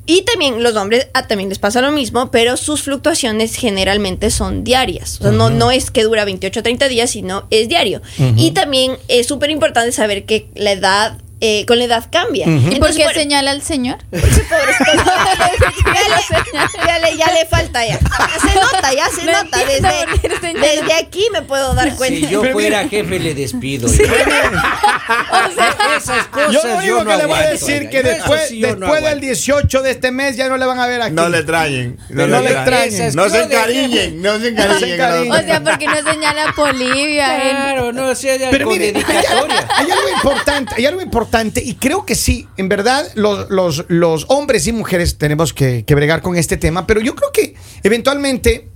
Y 0.04 0.22
también 0.22 0.64
los 0.64 0.74
hombres 0.74 1.06
ah, 1.14 1.28
también 1.28 1.48
les 1.48 1.60
pasa 1.60 1.80
lo 1.80 1.92
mismo, 1.92 2.32
pero 2.32 2.56
sus 2.56 2.82
fluctuaciones 2.82 3.54
generalmente 3.54 4.32
son 4.32 4.64
diarias. 4.64 5.18
O 5.20 5.22
sea, 5.24 5.30
no, 5.30 5.48
no 5.48 5.70
es 5.70 5.92
que 5.92 6.02
dura 6.02 6.24
28 6.24 6.58
o 6.58 6.62
30 6.64 6.88
días, 6.88 7.10
sino 7.10 7.46
es 7.50 7.68
diario. 7.68 8.02
Y 8.36 8.50
también 8.50 8.96
es 9.06 9.28
súper 9.28 9.50
importante 9.50 9.92
saber 9.92 10.24
que 10.24 10.48
la 10.56 10.72
edad, 10.72 11.18
eh, 11.44 11.66
con 11.66 11.76
la 11.76 11.86
edad 11.86 12.06
cambia. 12.08 12.46
¿Y 12.46 12.76
por 12.78 12.94
qué 12.94 13.04
señala 13.12 13.50
al 13.50 13.62
señor? 13.62 13.98
ya, 14.12 14.20
le, 16.08 16.86
ya, 16.86 16.98
le, 17.00 17.16
ya 17.16 17.26
le 17.32 17.46
falta 17.46 17.84
ya. 17.84 17.98
Se 17.98 18.54
nota, 18.54 18.94
ya 18.94 19.08
se 19.08 19.24
No 19.24 19.32
nota. 19.32 19.58
Desde, 19.64 20.52
desde 20.60 20.94
aquí 20.94 21.26
me 21.32 21.42
puedo 21.42 21.74
dar 21.74 21.96
cuenta. 21.96 22.26
Si 22.28 22.32
yo 22.32 22.44
fuera 22.52 22.86
jefe, 22.88 23.18
le 23.18 23.34
despido. 23.34 23.88
O 25.32 25.54
sea, 25.54 25.96
Esas 25.96 26.26
cosas 26.28 26.52
Yo 26.52 26.62
lo 26.66 26.76
único 26.76 27.04
no 27.04 27.10
que 27.10 27.16
le 27.16 27.26
voy 27.26 27.38
a 27.38 27.50
decir 27.50 27.88
que 27.90 28.02
después, 28.02 28.48
sí 28.48 28.60
yo 28.60 28.68
no 28.68 28.86
después 28.86 29.00
del 29.00 29.06
aguanto. 29.08 29.26
18 29.26 29.82
de 29.82 29.90
este 29.90 30.10
mes 30.12 30.36
ya 30.36 30.48
no 30.48 30.56
le 30.56 30.64
van 30.66 30.78
a 30.78 30.86
ver 30.86 31.02
aquí. 31.02 31.14
No 31.14 31.28
le 31.28 31.38
extrañen. 31.38 31.98
No, 32.08 32.26
No 32.26 32.40
le 32.40 32.52
extrañen. 32.52 33.14
No 33.16 33.28
se 33.28 33.42
encariñen. 33.42 34.22
No 34.22 34.38
se 34.38 34.48
encariñen. 34.48 35.32
o 35.32 35.36
sea, 35.38 35.60
porque 35.62 35.86
no 35.86 36.02
señala 36.08 36.44
a 36.44 36.52
Bolivia. 36.52 37.34
en- 37.50 37.56
Claro, 37.56 37.92
no 37.92 38.14
sea 38.14 38.38
de 38.38 38.46
Pero 38.50 38.66
con 38.66 38.78
mire, 38.78 38.92
hay 38.96 39.90
algo 39.90 40.08
importante, 40.14 40.74
hay 40.76 40.86
algo 40.86 41.02
importante 41.02 41.31
y 41.64 41.74
creo 41.76 42.04
que 42.04 42.14
sí, 42.14 42.46
en 42.56 42.68
verdad 42.68 43.06
los, 43.14 43.48
los, 43.50 43.84
los 43.88 44.26
hombres 44.28 44.66
y 44.66 44.72
mujeres 44.72 45.16
tenemos 45.18 45.52
que, 45.52 45.84
que 45.84 45.94
bregar 45.94 46.20
con 46.20 46.36
este 46.36 46.56
tema, 46.56 46.86
pero 46.86 47.00
yo 47.00 47.14
creo 47.14 47.30
que 47.32 47.54
eventualmente 47.82 48.68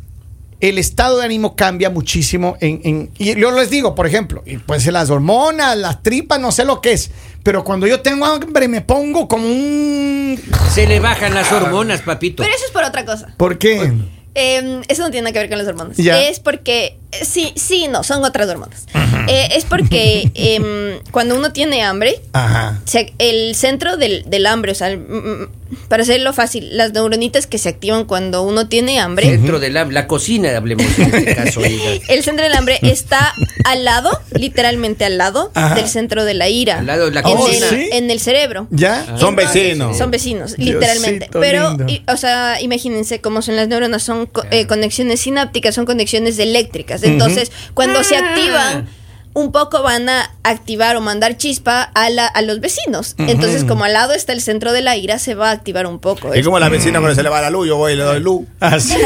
el 0.60 0.78
estado 0.78 1.18
de 1.18 1.26
ánimo 1.26 1.54
cambia 1.54 1.90
muchísimo 1.90 2.56
en, 2.60 2.80
en- 2.84 3.10
y 3.18 3.38
yo 3.38 3.50
les 3.50 3.68
digo, 3.68 3.94
por 3.94 4.06
ejemplo, 4.06 4.42
y 4.46 4.56
puede 4.56 4.80
ser 4.80 4.94
las 4.94 5.10
hormonas, 5.10 5.76
las 5.76 6.02
tripas, 6.02 6.40
no 6.40 6.50
sé 6.50 6.64
lo 6.64 6.80
que 6.80 6.92
es, 6.92 7.10
pero 7.42 7.62
cuando 7.62 7.86
yo 7.86 8.00
tengo 8.00 8.24
hambre 8.24 8.66
me 8.68 8.80
pongo 8.80 9.28
como 9.28 9.46
un... 9.46 10.40
Se 10.72 10.86
le 10.86 10.98
bajan 10.98 11.34
las 11.34 11.52
hormonas, 11.52 12.00
papito. 12.02 12.42
Pero 12.42 12.54
eso 12.56 12.64
es 12.64 12.70
por 12.72 12.84
otra 12.84 13.04
cosa. 13.04 13.34
¿Por 13.36 13.58
qué? 13.58 13.92
Eh, 14.34 14.80
eso 14.88 15.02
no 15.02 15.10
tiene 15.10 15.24
nada 15.24 15.32
que 15.34 15.38
ver 15.40 15.48
con 15.48 15.58
las 15.58 15.66
hormonas. 15.68 15.96
Ya. 15.98 16.20
Es 16.22 16.40
porque, 16.40 16.98
sí, 17.24 17.52
sí, 17.56 17.88
no, 17.88 18.02
son 18.02 18.24
otras 18.24 18.48
hormonas. 18.48 18.86
Eh, 19.28 19.48
es 19.52 19.64
porque 19.64 20.30
em, 20.34 21.00
cuando 21.10 21.34
uno 21.36 21.52
tiene 21.52 21.82
hambre, 21.82 22.20
Ajá. 22.32 22.80
se- 22.84 23.12
el 23.18 23.54
centro 23.54 23.96
del, 23.96 24.22
del 24.26 24.46
hambre, 24.46 24.72
o 24.72 24.74
sea, 24.74 24.88
el- 24.88 25.48
para 25.88 26.02
hacerlo 26.02 26.32
fácil, 26.32 26.76
las 26.76 26.92
neuronitas 26.92 27.46
que 27.46 27.58
se 27.58 27.68
activan 27.68 28.04
cuando 28.04 28.42
uno 28.42 28.68
tiene 28.68 29.00
hambre, 29.00 29.30
Dentro 29.30 29.58
de 29.58 29.70
la, 29.70 29.84
la 29.84 30.06
cocina, 30.06 30.56
hablemos 30.56 30.86
en 30.98 31.14
este 31.14 31.34
caso. 31.34 31.60
el 32.08 32.22
centro 32.22 32.44
del 32.44 32.54
hambre 32.54 32.78
está 32.82 33.32
al 33.64 33.84
lado, 33.84 34.10
literalmente 34.32 35.04
al 35.04 35.18
lado, 35.18 35.50
Ajá. 35.54 35.74
del 35.74 35.88
centro 35.88 36.24
de 36.24 36.34
la 36.34 36.48
ira. 36.48 36.78
Al 36.78 36.86
lado 36.86 37.06
de 37.06 37.12
la 37.12 37.20
en, 37.20 37.36
cocina. 37.36 37.68
el, 37.70 37.76
¿Sí? 37.76 37.88
en 37.92 38.10
el 38.10 38.20
cerebro. 38.20 38.66
¿Ya? 38.70 39.16
Son 39.18 39.34
vecinos. 39.36 39.96
Son 39.96 40.10
vecinos, 40.10 40.56
Diosito 40.56 40.78
literalmente. 40.80 41.28
Pero, 41.32 41.76
y- 41.88 42.02
o 42.08 42.16
sea, 42.16 42.60
imagínense 42.60 43.20
cómo 43.20 43.42
son 43.42 43.56
las 43.56 43.68
neuronas, 43.68 44.02
son 44.02 44.26
co- 44.26 44.44
eh, 44.50 44.66
conexiones 44.66 45.20
sinápticas, 45.20 45.74
son 45.74 45.86
conexiones 45.86 46.38
eléctricas. 46.38 47.02
Entonces, 47.02 47.50
cuando 47.74 48.02
se 48.04 48.16
activan, 48.16 48.88
un 49.36 49.52
poco 49.52 49.82
van 49.82 50.08
a 50.08 50.30
activar 50.44 50.96
o 50.96 51.02
mandar 51.02 51.36
chispa 51.36 51.82
a, 51.82 52.08
la, 52.08 52.26
a 52.26 52.40
los 52.40 52.58
vecinos. 52.60 53.14
Entonces, 53.18 53.64
como 53.64 53.84
al 53.84 53.92
lado 53.92 54.14
está 54.14 54.32
el 54.32 54.40
centro 54.40 54.72
de 54.72 54.80
la 54.80 54.96
ira, 54.96 55.18
se 55.18 55.34
va 55.34 55.50
a 55.50 55.52
activar 55.52 55.86
un 55.86 55.98
poco. 55.98 56.32
Es 56.32 56.42
como 56.42 56.58
la 56.58 56.70
vecina 56.70 57.00
cuando 57.00 57.14
se 57.14 57.22
le 57.22 57.28
va 57.28 57.42
la 57.42 57.50
luz, 57.50 57.68
yo 57.68 57.76
voy 57.76 57.92
y 57.92 57.96
le 57.96 58.04
doy 58.04 58.20
luz. 58.20 58.46
Así. 58.60 58.96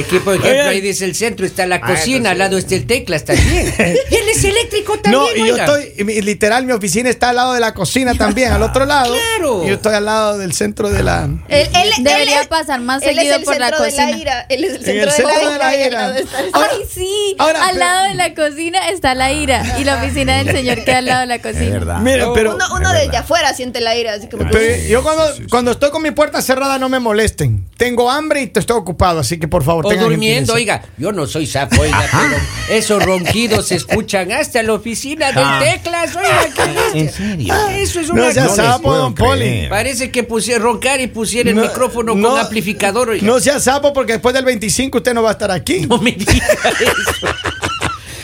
Aquí, 0.00 0.18
por 0.18 0.34
ejemplo, 0.36 0.68
ahí 0.70 0.80
dice 0.80 1.04
el 1.04 1.14
centro, 1.14 1.46
está 1.46 1.66
la 1.66 1.76
Ah, 1.76 1.86
cocina, 1.86 2.30
al 2.32 2.38
lado 2.38 2.58
está 2.58 2.74
el 2.74 2.86
teclas 2.86 3.24
también. 3.24 3.72
Y 4.10 4.14
él 4.14 4.28
es 4.28 4.44
eléctrico 4.44 4.98
también, 4.98 5.22
No, 5.38 5.44
y 5.44 5.48
yo 5.48 5.56
estoy, 5.56 5.92
literal, 6.22 6.64
mi 6.66 6.72
oficina 6.72 7.08
está 7.10 7.30
al 7.30 7.36
lado 7.36 7.52
de 7.54 7.60
la 7.60 7.74
cocina 7.74 8.14
también, 8.14 8.52
al 8.52 8.62
otro 8.62 8.84
lado. 8.84 9.14
Claro. 9.14 9.64
Y 9.64 9.68
yo 9.68 9.74
estoy 9.74 9.94
al 9.94 10.04
lado 10.04 10.38
del 10.38 10.52
centro 10.52 10.90
de 10.90 11.02
la. 11.02 11.24
Él- 11.48 11.68
él- 11.74 11.90
Debería 12.04 12.42
él 12.42 12.48
pasar 12.48 12.80
más 12.80 13.02
él 13.02 13.10
es 13.10 13.16
seguido 13.16 13.36
el 13.36 13.42
por 13.44 13.58
la 13.58 13.66
centro 13.68 13.84
de 13.84 13.90
cocina. 13.90 14.10
ira. 14.18 14.46
Él 14.48 14.64
es 14.64 14.70
el 14.70 14.76
En 14.76 14.84
centro, 14.84 15.10
el 15.10 15.38
de, 15.38 15.44
la 15.44 15.50
de 15.52 15.58
la 15.58 15.86
ira. 15.86 16.06
Ahora- 16.52 16.68
Ay, 16.72 16.82
sí. 16.92 17.34
ahora, 17.38 17.64
al 17.64 17.74
pero- 17.74 17.78
lado 17.84 18.08
de 18.08 18.14
la 18.14 18.34
cocina 18.34 18.88
está 18.90 19.14
la 19.14 19.32
ira. 19.32 19.76
Y 19.78 19.84
la 19.84 19.96
oficina 20.02 20.42
del 20.42 20.54
señor 20.54 20.84
queda 20.84 20.98
al 20.98 21.04
lado 21.06 21.20
de 21.20 21.26
la 21.26 21.38
cocina. 21.42 21.64
Es 21.64 21.72
verdad. 21.72 21.98
Mira, 22.00 22.32
pero. 22.34 22.54
Uno, 22.54 22.64
uno 22.74 22.92
desde 22.92 23.16
afuera 23.16 23.52
siente 23.54 23.80
la 23.80 23.96
ira, 23.96 24.14
así 24.14 24.28
como 24.28 24.44
que- 24.44 24.50
pero 24.50 24.88
yo 24.88 25.02
cuando, 25.02 25.24
cuando 25.50 25.70
estoy 25.72 25.90
con 25.90 26.02
mi 26.02 26.10
puerta 26.10 26.40
cerrada 26.42 26.78
no 26.78 26.88
me 26.88 26.98
molesten. 26.98 27.64
Tengo 27.76 28.10
hambre 28.10 28.42
y 28.42 28.46
te 28.46 28.60
estoy 28.60 28.76
ocupado, 28.76 29.20
así 29.20 29.38
que 29.38 29.48
por 29.48 29.62
favor, 29.64 29.84
tengan 29.90 30.08
durmiendo, 30.10 30.54
oiga. 30.54 30.82
Yo 30.96 31.12
no 31.12 31.26
soy 31.26 31.46
sapo, 31.46 31.80
oiga, 31.82 32.04
pero 32.10 32.78
esos 32.78 33.02
ronquidos 33.04 33.66
se 33.68 33.76
escuchan 33.76 34.32
hasta 34.32 34.62
la 34.62 34.72
oficina 34.74 35.32
del 35.32 35.58
teclas, 35.74 36.16
oiga. 36.16 36.48
¿qué 36.54 36.62
es? 36.88 36.94
¿En 36.94 37.12
serio? 37.12 37.54
Eso 37.70 38.00
es 38.00 38.08
No 38.08 38.14
una 38.22 38.32
seas 38.32 38.48
cosa. 38.48 38.64
sapo, 38.72 38.94
don 38.94 39.14
Poli. 39.14 39.66
Parece 39.68 40.10
que 40.10 40.22
pusiera 40.22 40.60
roncar 40.62 41.00
y 41.00 41.06
pusiera 41.06 41.50
el 41.50 41.56
No, 41.56 41.62
micrófono 41.62 42.14
no, 42.14 42.30
con 42.30 42.38
amplificador, 42.40 43.10
oiga. 43.10 43.26
No 43.26 43.40
sea 43.40 43.60
sapo 43.60 43.92
porque 43.92 44.12
después 44.14 44.34
del 44.34 44.44
25 44.44 44.98
usted 44.98 45.14
no 45.14 45.22
va 45.22 45.30
a 45.30 45.32
estar 45.32 45.50
aquí. 45.50 45.86
No 45.86 45.98
me 45.98 46.12
diga 46.12 46.32
eso. 46.80 47.26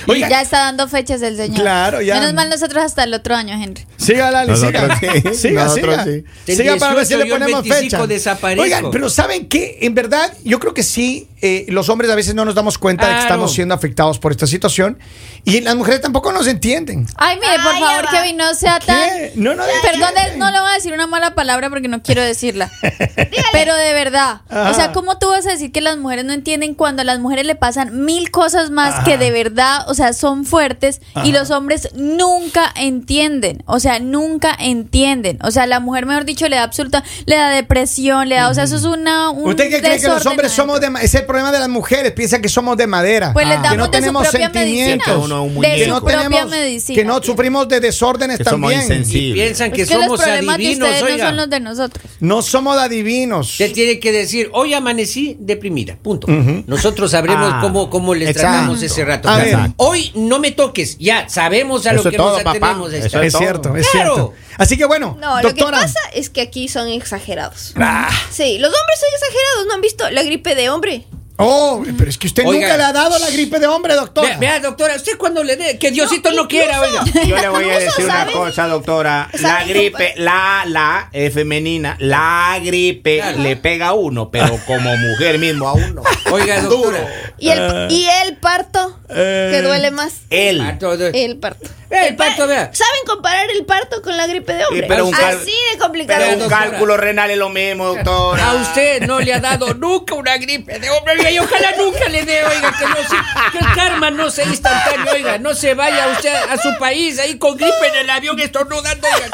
Oiga. 0.08 0.28
Ya 0.28 0.40
está 0.40 0.58
dando 0.58 0.86
fechas 0.86 1.20
el 1.22 1.36
señor. 1.36 1.60
Claro, 1.60 2.00
ya. 2.00 2.14
Menos 2.20 2.32
mal 2.32 2.48
nosotros 2.48 2.84
hasta 2.84 3.02
el 3.02 3.12
otro 3.12 3.34
año, 3.34 3.60
Henry. 3.60 3.84
Siga, 4.06 4.30
Lali, 4.30 4.56
siga. 4.56 4.86
Nosotros 4.88 4.98
sí. 5.00 5.34
Siga, 5.34 5.64
Nosotros 5.64 5.94
siga. 6.04 6.04
sí. 6.46 6.56
Siga 6.56 6.76
para 6.76 6.94
ver 6.94 7.06
si 7.06 7.14
18 7.14 7.24
le 7.24 7.28
yo 7.28 7.34
el 7.36 7.40
ponemos 7.42 7.62
25 7.64 8.02
fecha. 8.02 8.06
desaparezco. 8.06 8.62
Oigan, 8.62 8.90
pero 8.90 9.10
¿saben 9.10 9.48
qué? 9.48 9.78
En 9.82 9.94
verdad, 9.94 10.32
yo 10.44 10.58
creo 10.60 10.72
que 10.74 10.82
sí, 10.82 11.28
eh, 11.42 11.66
los 11.68 11.88
hombres 11.88 12.10
a 12.10 12.14
veces 12.14 12.34
no 12.34 12.44
nos 12.44 12.54
damos 12.54 12.78
cuenta 12.78 13.04
de 13.06 13.10
que 13.10 13.16
Claro. 13.16 13.26
estamos 13.28 13.52
siendo 13.52 13.74
afectados 13.74 14.18
por 14.18 14.32
esta 14.32 14.46
situación 14.46 14.98
y 15.44 15.60
las 15.60 15.76
mujeres 15.76 16.00
tampoco 16.00 16.32
nos 16.32 16.46
entienden. 16.46 17.06
Ay, 17.16 17.36
mire, 17.40 17.52
por 17.62 17.72
Ay, 17.74 17.80
ya 17.80 17.86
favor, 17.86 18.04
va. 18.06 18.10
Kevin, 18.10 18.36
no 18.36 18.54
sea 18.54 18.78
¿Qué? 18.80 18.86
tan. 18.86 19.08
No, 19.34 19.54
no 19.54 19.62
Perdón, 19.82 20.08
entienden. 20.10 20.38
no 20.38 20.50
le 20.50 20.60
voy 20.60 20.70
a 20.70 20.74
decir 20.74 20.92
una 20.92 21.06
mala 21.06 21.34
palabra 21.34 21.68
porque 21.70 21.88
no 21.88 22.02
quiero 22.02 22.22
decirla. 22.22 22.70
Pero 23.52 23.74
de 23.76 23.92
verdad. 23.92 24.40
Ajá. 24.48 24.70
O 24.70 24.74
sea, 24.74 24.92
¿cómo 24.92 25.18
tú 25.18 25.28
vas 25.28 25.46
a 25.46 25.50
decir 25.50 25.72
que 25.72 25.80
las 25.80 25.96
mujeres 25.98 26.24
no 26.24 26.32
entienden 26.32 26.74
cuando 26.74 27.02
a 27.02 27.04
las 27.04 27.18
mujeres 27.20 27.46
le 27.46 27.54
pasan 27.54 28.04
mil 28.04 28.30
cosas 28.30 28.70
más 28.70 29.04
que 29.04 29.18
de 29.18 29.30
verdad, 29.30 29.88
o 29.88 29.94
sea, 29.94 30.12
son 30.12 30.44
fuertes 30.44 31.00
y 31.24 31.32
los 31.32 31.50
hombres 31.50 31.88
nunca 31.94 32.72
entienden? 32.76 33.62
O 33.66 33.78
sea, 33.80 33.95
nunca 33.98 34.56
entienden. 34.58 35.38
O 35.42 35.50
sea, 35.50 35.66
la 35.66 35.80
mujer, 35.80 36.06
mejor 36.06 36.24
dicho, 36.24 36.48
le 36.48 36.56
da 36.56 36.62
absoluta, 36.64 37.02
le 37.26 37.36
da 37.36 37.50
depresión, 37.50 38.28
le 38.28 38.36
da, 38.36 38.48
o 38.50 38.54
sea, 38.54 38.64
eso 38.64 38.76
es 38.76 38.84
una. 38.84 39.30
Un 39.30 39.50
¿Usted 39.50 39.70
qué 39.70 39.80
cree 39.80 40.00
que 40.00 40.08
los 40.08 40.24
hombres 40.26 40.52
somos 40.52 40.80
de 40.80 40.88
ese 41.02 41.20
problema 41.22 41.52
de 41.52 41.58
las 41.58 41.68
mujeres, 41.68 42.12
piensan 42.12 42.40
que 42.42 42.48
somos 42.48 42.76
de 42.76 42.86
madera, 42.86 43.32
Pues 43.32 43.46
les 43.46 43.56
que 43.56 43.62
damos 43.62 43.78
no 43.78 43.84
de 43.84 43.88
su 43.88 44.00
tenemos 44.00 44.28
sentimientos, 44.28 45.28
medicina. 45.28 45.68
De 45.68 45.76
que 45.76 45.86
no 45.88 46.02
tenemos, 46.02 46.50
medicina. 46.50 46.94
que 46.96 47.04
no 47.04 47.22
sufrimos 47.22 47.68
de 47.68 47.80
desórdenes 47.80 48.38
Que 48.38 48.44
somos 48.44 48.70
también. 48.70 48.80
insensibles. 48.82 49.30
Y 49.30 49.32
piensan 49.34 49.72
que, 49.72 49.82
es 49.82 49.88
que 49.88 49.94
los 49.94 50.04
somos 50.04 50.24
de 50.24 50.30
adivinos, 50.32 50.88
no 50.88 51.18
son 51.18 51.36
los 51.36 51.50
de 51.50 51.60
nosotros. 51.60 52.04
No 52.20 52.42
somos 52.42 52.76
adivinos. 52.78 53.50
Usted 53.52 53.72
tiene 53.72 53.98
que 54.00 54.12
decir, 54.12 54.50
hoy 54.52 54.74
amanecí 54.74 55.36
deprimida, 55.40 55.96
punto. 56.02 56.26
Nosotros 56.66 57.10
sabremos 57.10 57.36
Ah, 57.54 57.58
cómo, 57.62 57.88
cómo 57.90 58.14
les 58.14 58.30
exacto. 58.30 58.50
tratamos 58.52 58.82
ese 58.82 59.04
rato. 59.04 59.28
Hoy 59.76 60.10
no 60.14 60.38
me 60.38 60.50
toques, 60.52 60.96
ya 60.98 61.28
sabemos 61.28 61.86
a 61.86 61.90
Eso 61.92 62.02
lo 62.02 62.08
es 62.08 62.12
que 62.12 62.16
todo, 62.16 62.32
nos 62.34 62.42
papá. 62.42 62.56
atenemos 62.66 62.92
a 62.92 62.96
Eso 62.96 63.06
estar. 63.06 63.24
es 63.24 63.32
todo. 63.32 63.40
cierto, 63.42 63.76
es 63.76 63.85
Claro. 63.92 64.14
cierto. 64.14 64.34
Así 64.58 64.76
que 64.78 64.84
bueno, 64.86 65.16
No, 65.20 65.42
lo 65.42 65.54
que 65.54 65.62
pasa 65.62 66.00
es 66.14 66.30
que 66.30 66.40
aquí 66.40 66.68
son 66.68 66.88
exagerados. 66.88 67.74
Ah. 67.76 68.08
Sí, 68.30 68.58
los 68.58 68.68
hombres 68.74 69.00
son 69.00 69.08
exagerados. 69.14 69.66
¿No 69.68 69.74
han 69.74 69.80
visto 69.80 70.10
la 70.10 70.22
gripe 70.22 70.54
de 70.54 70.70
hombre? 70.70 71.04
Oh, 71.38 71.84
pero 71.98 72.08
es 72.08 72.16
que 72.16 72.28
usted 72.28 72.44
Oiga. 72.46 72.62
nunca 72.66 72.76
le 72.78 72.82
ha 72.84 72.92
dado 72.94 73.18
la 73.18 73.28
gripe 73.28 73.58
de 73.58 73.66
hombre, 73.66 73.92
doctora. 73.94 74.26
Vea, 74.26 74.52
vea, 74.52 74.60
doctora, 74.60 74.96
usted 74.96 75.18
cuando 75.18 75.44
le 75.44 75.56
dé, 75.56 75.78
que 75.78 75.90
Diosito 75.90 76.30
no, 76.30 76.44
No, 76.44 76.48
quiera, 76.48 76.80
oiga. 76.80 77.04
Yo 77.26 77.36
le 77.36 77.48
voy 77.50 77.68
a 77.68 77.78
decir 77.78 78.06
una 78.06 78.24
cosa, 78.32 78.66
doctora. 78.68 79.28
La 79.34 79.38
¿Saben, 79.38 79.68
gripe, 79.68 80.14
la, 80.16 80.64
la, 80.66 81.10
es 81.12 81.34
femenina. 81.34 81.94
La 82.00 82.58
gripe 82.64 83.18
Claro. 83.18 83.38
le 83.40 83.56
pega 83.56 83.88
a 83.88 83.92
uno, 83.92 84.30
pero 84.30 84.58
como 84.66 84.96
mujer 84.96 85.38
mismo 85.38 85.68
a 85.68 85.74
uno. 85.74 86.02
Oiga, 86.32 86.62
doctora. 86.62 87.06
¿Y 87.38 87.50
el, 87.50 87.86
y 87.92 88.06
el 88.24 88.38
parto? 88.38 88.98
Que 89.08 89.62
duele 89.62 89.90
más. 89.90 90.12
Ah, 90.60 90.76
todo- 90.78 91.06
El 91.12 91.38
parto. 91.38 91.66
Eh, 91.88 92.08
el 92.08 92.16
parto, 92.16 92.48
vea. 92.48 92.70
¿Saben 92.74 93.00
comparar 93.06 93.48
el 93.48 93.64
parto 93.64 94.02
con 94.02 94.16
la 94.16 94.26
gripe 94.26 94.52
de 94.54 94.64
hombre? 94.64 94.86
Pero 94.88 95.08
cal- 95.12 95.36
Así 95.40 95.52
de 95.72 95.78
complicado. 95.78 96.20
Pero 96.20 96.32
un 96.34 96.38
doctora. 96.40 96.70
cálculo 96.70 96.96
renal 96.96 97.30
es 97.30 97.38
lo 97.38 97.48
mismo, 97.48 97.86
doctora. 97.86 98.50
A 98.50 98.54
usted 98.56 99.02
no 99.06 99.20
le 99.20 99.32
ha 99.32 99.38
dado 99.38 99.72
nunca 99.74 100.14
una 100.14 100.36
gripe 100.36 100.80
de 100.80 100.90
hombre, 100.90 101.14
oiga, 101.16 101.30
y 101.30 101.38
ojalá 101.38 101.74
nunca 101.78 102.08
le 102.08 102.24
dé, 102.24 102.44
oiga, 102.44 102.74
que, 102.76 102.84
no 102.86 102.96
se- 102.96 103.52
que 103.52 103.58
el 103.58 103.74
karma 103.76 104.10
no 104.10 104.30
sea 104.30 104.46
instantáneo, 104.46 105.12
oiga, 105.12 105.38
no 105.38 105.54
se 105.54 105.74
vaya 105.74 106.08
usted 106.08 106.34
a 106.34 106.56
su 106.56 106.76
país 106.78 107.20
ahí 107.20 107.38
con 107.38 107.56
gripe 107.56 107.86
en 107.86 107.96
el 108.00 108.10
avión 108.10 108.40
estornudando, 108.40 109.06
oiga. 109.06 109.30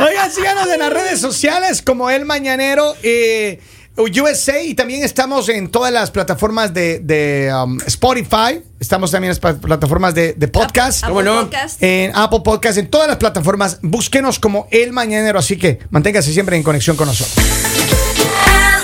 Oigan, 0.00 0.30
síganos 0.30 0.68
en 0.68 0.80
las 0.80 0.92
redes 0.92 1.20
sociales 1.20 1.82
como 1.82 2.10
El 2.10 2.24
Mañanero 2.24 2.94
eh, 3.02 3.58
USA 3.98 4.62
y 4.62 4.74
también 4.74 5.02
estamos 5.02 5.48
en 5.48 5.68
todas 5.68 5.92
las 5.92 6.10
plataformas 6.10 6.72
de, 6.72 7.00
de, 7.00 7.52
um, 7.52 7.78
Spotify. 7.86 8.62
Estamos 8.78 9.10
también 9.10 9.32
en 9.32 9.38
las 9.42 9.56
plataformas 9.58 10.14
de, 10.14 10.34
de 10.34 10.48
podcast. 10.48 11.02
Apple 11.02 11.14
¿Cómo 11.14 11.22
no? 11.22 11.40
Podcast. 11.42 11.82
En 11.82 12.12
Apple 12.14 12.40
Podcast, 12.44 12.78
en 12.78 12.88
todas 12.88 13.08
las 13.08 13.16
plataformas. 13.16 13.78
Búsquenos 13.82 14.38
como 14.38 14.68
El 14.70 14.92
Mañanero. 14.92 15.38
Así 15.38 15.56
que 15.56 15.80
manténgase 15.90 16.32
siempre 16.32 16.56
en 16.56 16.62
conexión 16.62 16.96
con 16.96 17.08
nosotros. 17.08 17.44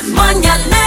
El 0.02 0.12
mañanero 0.12 0.83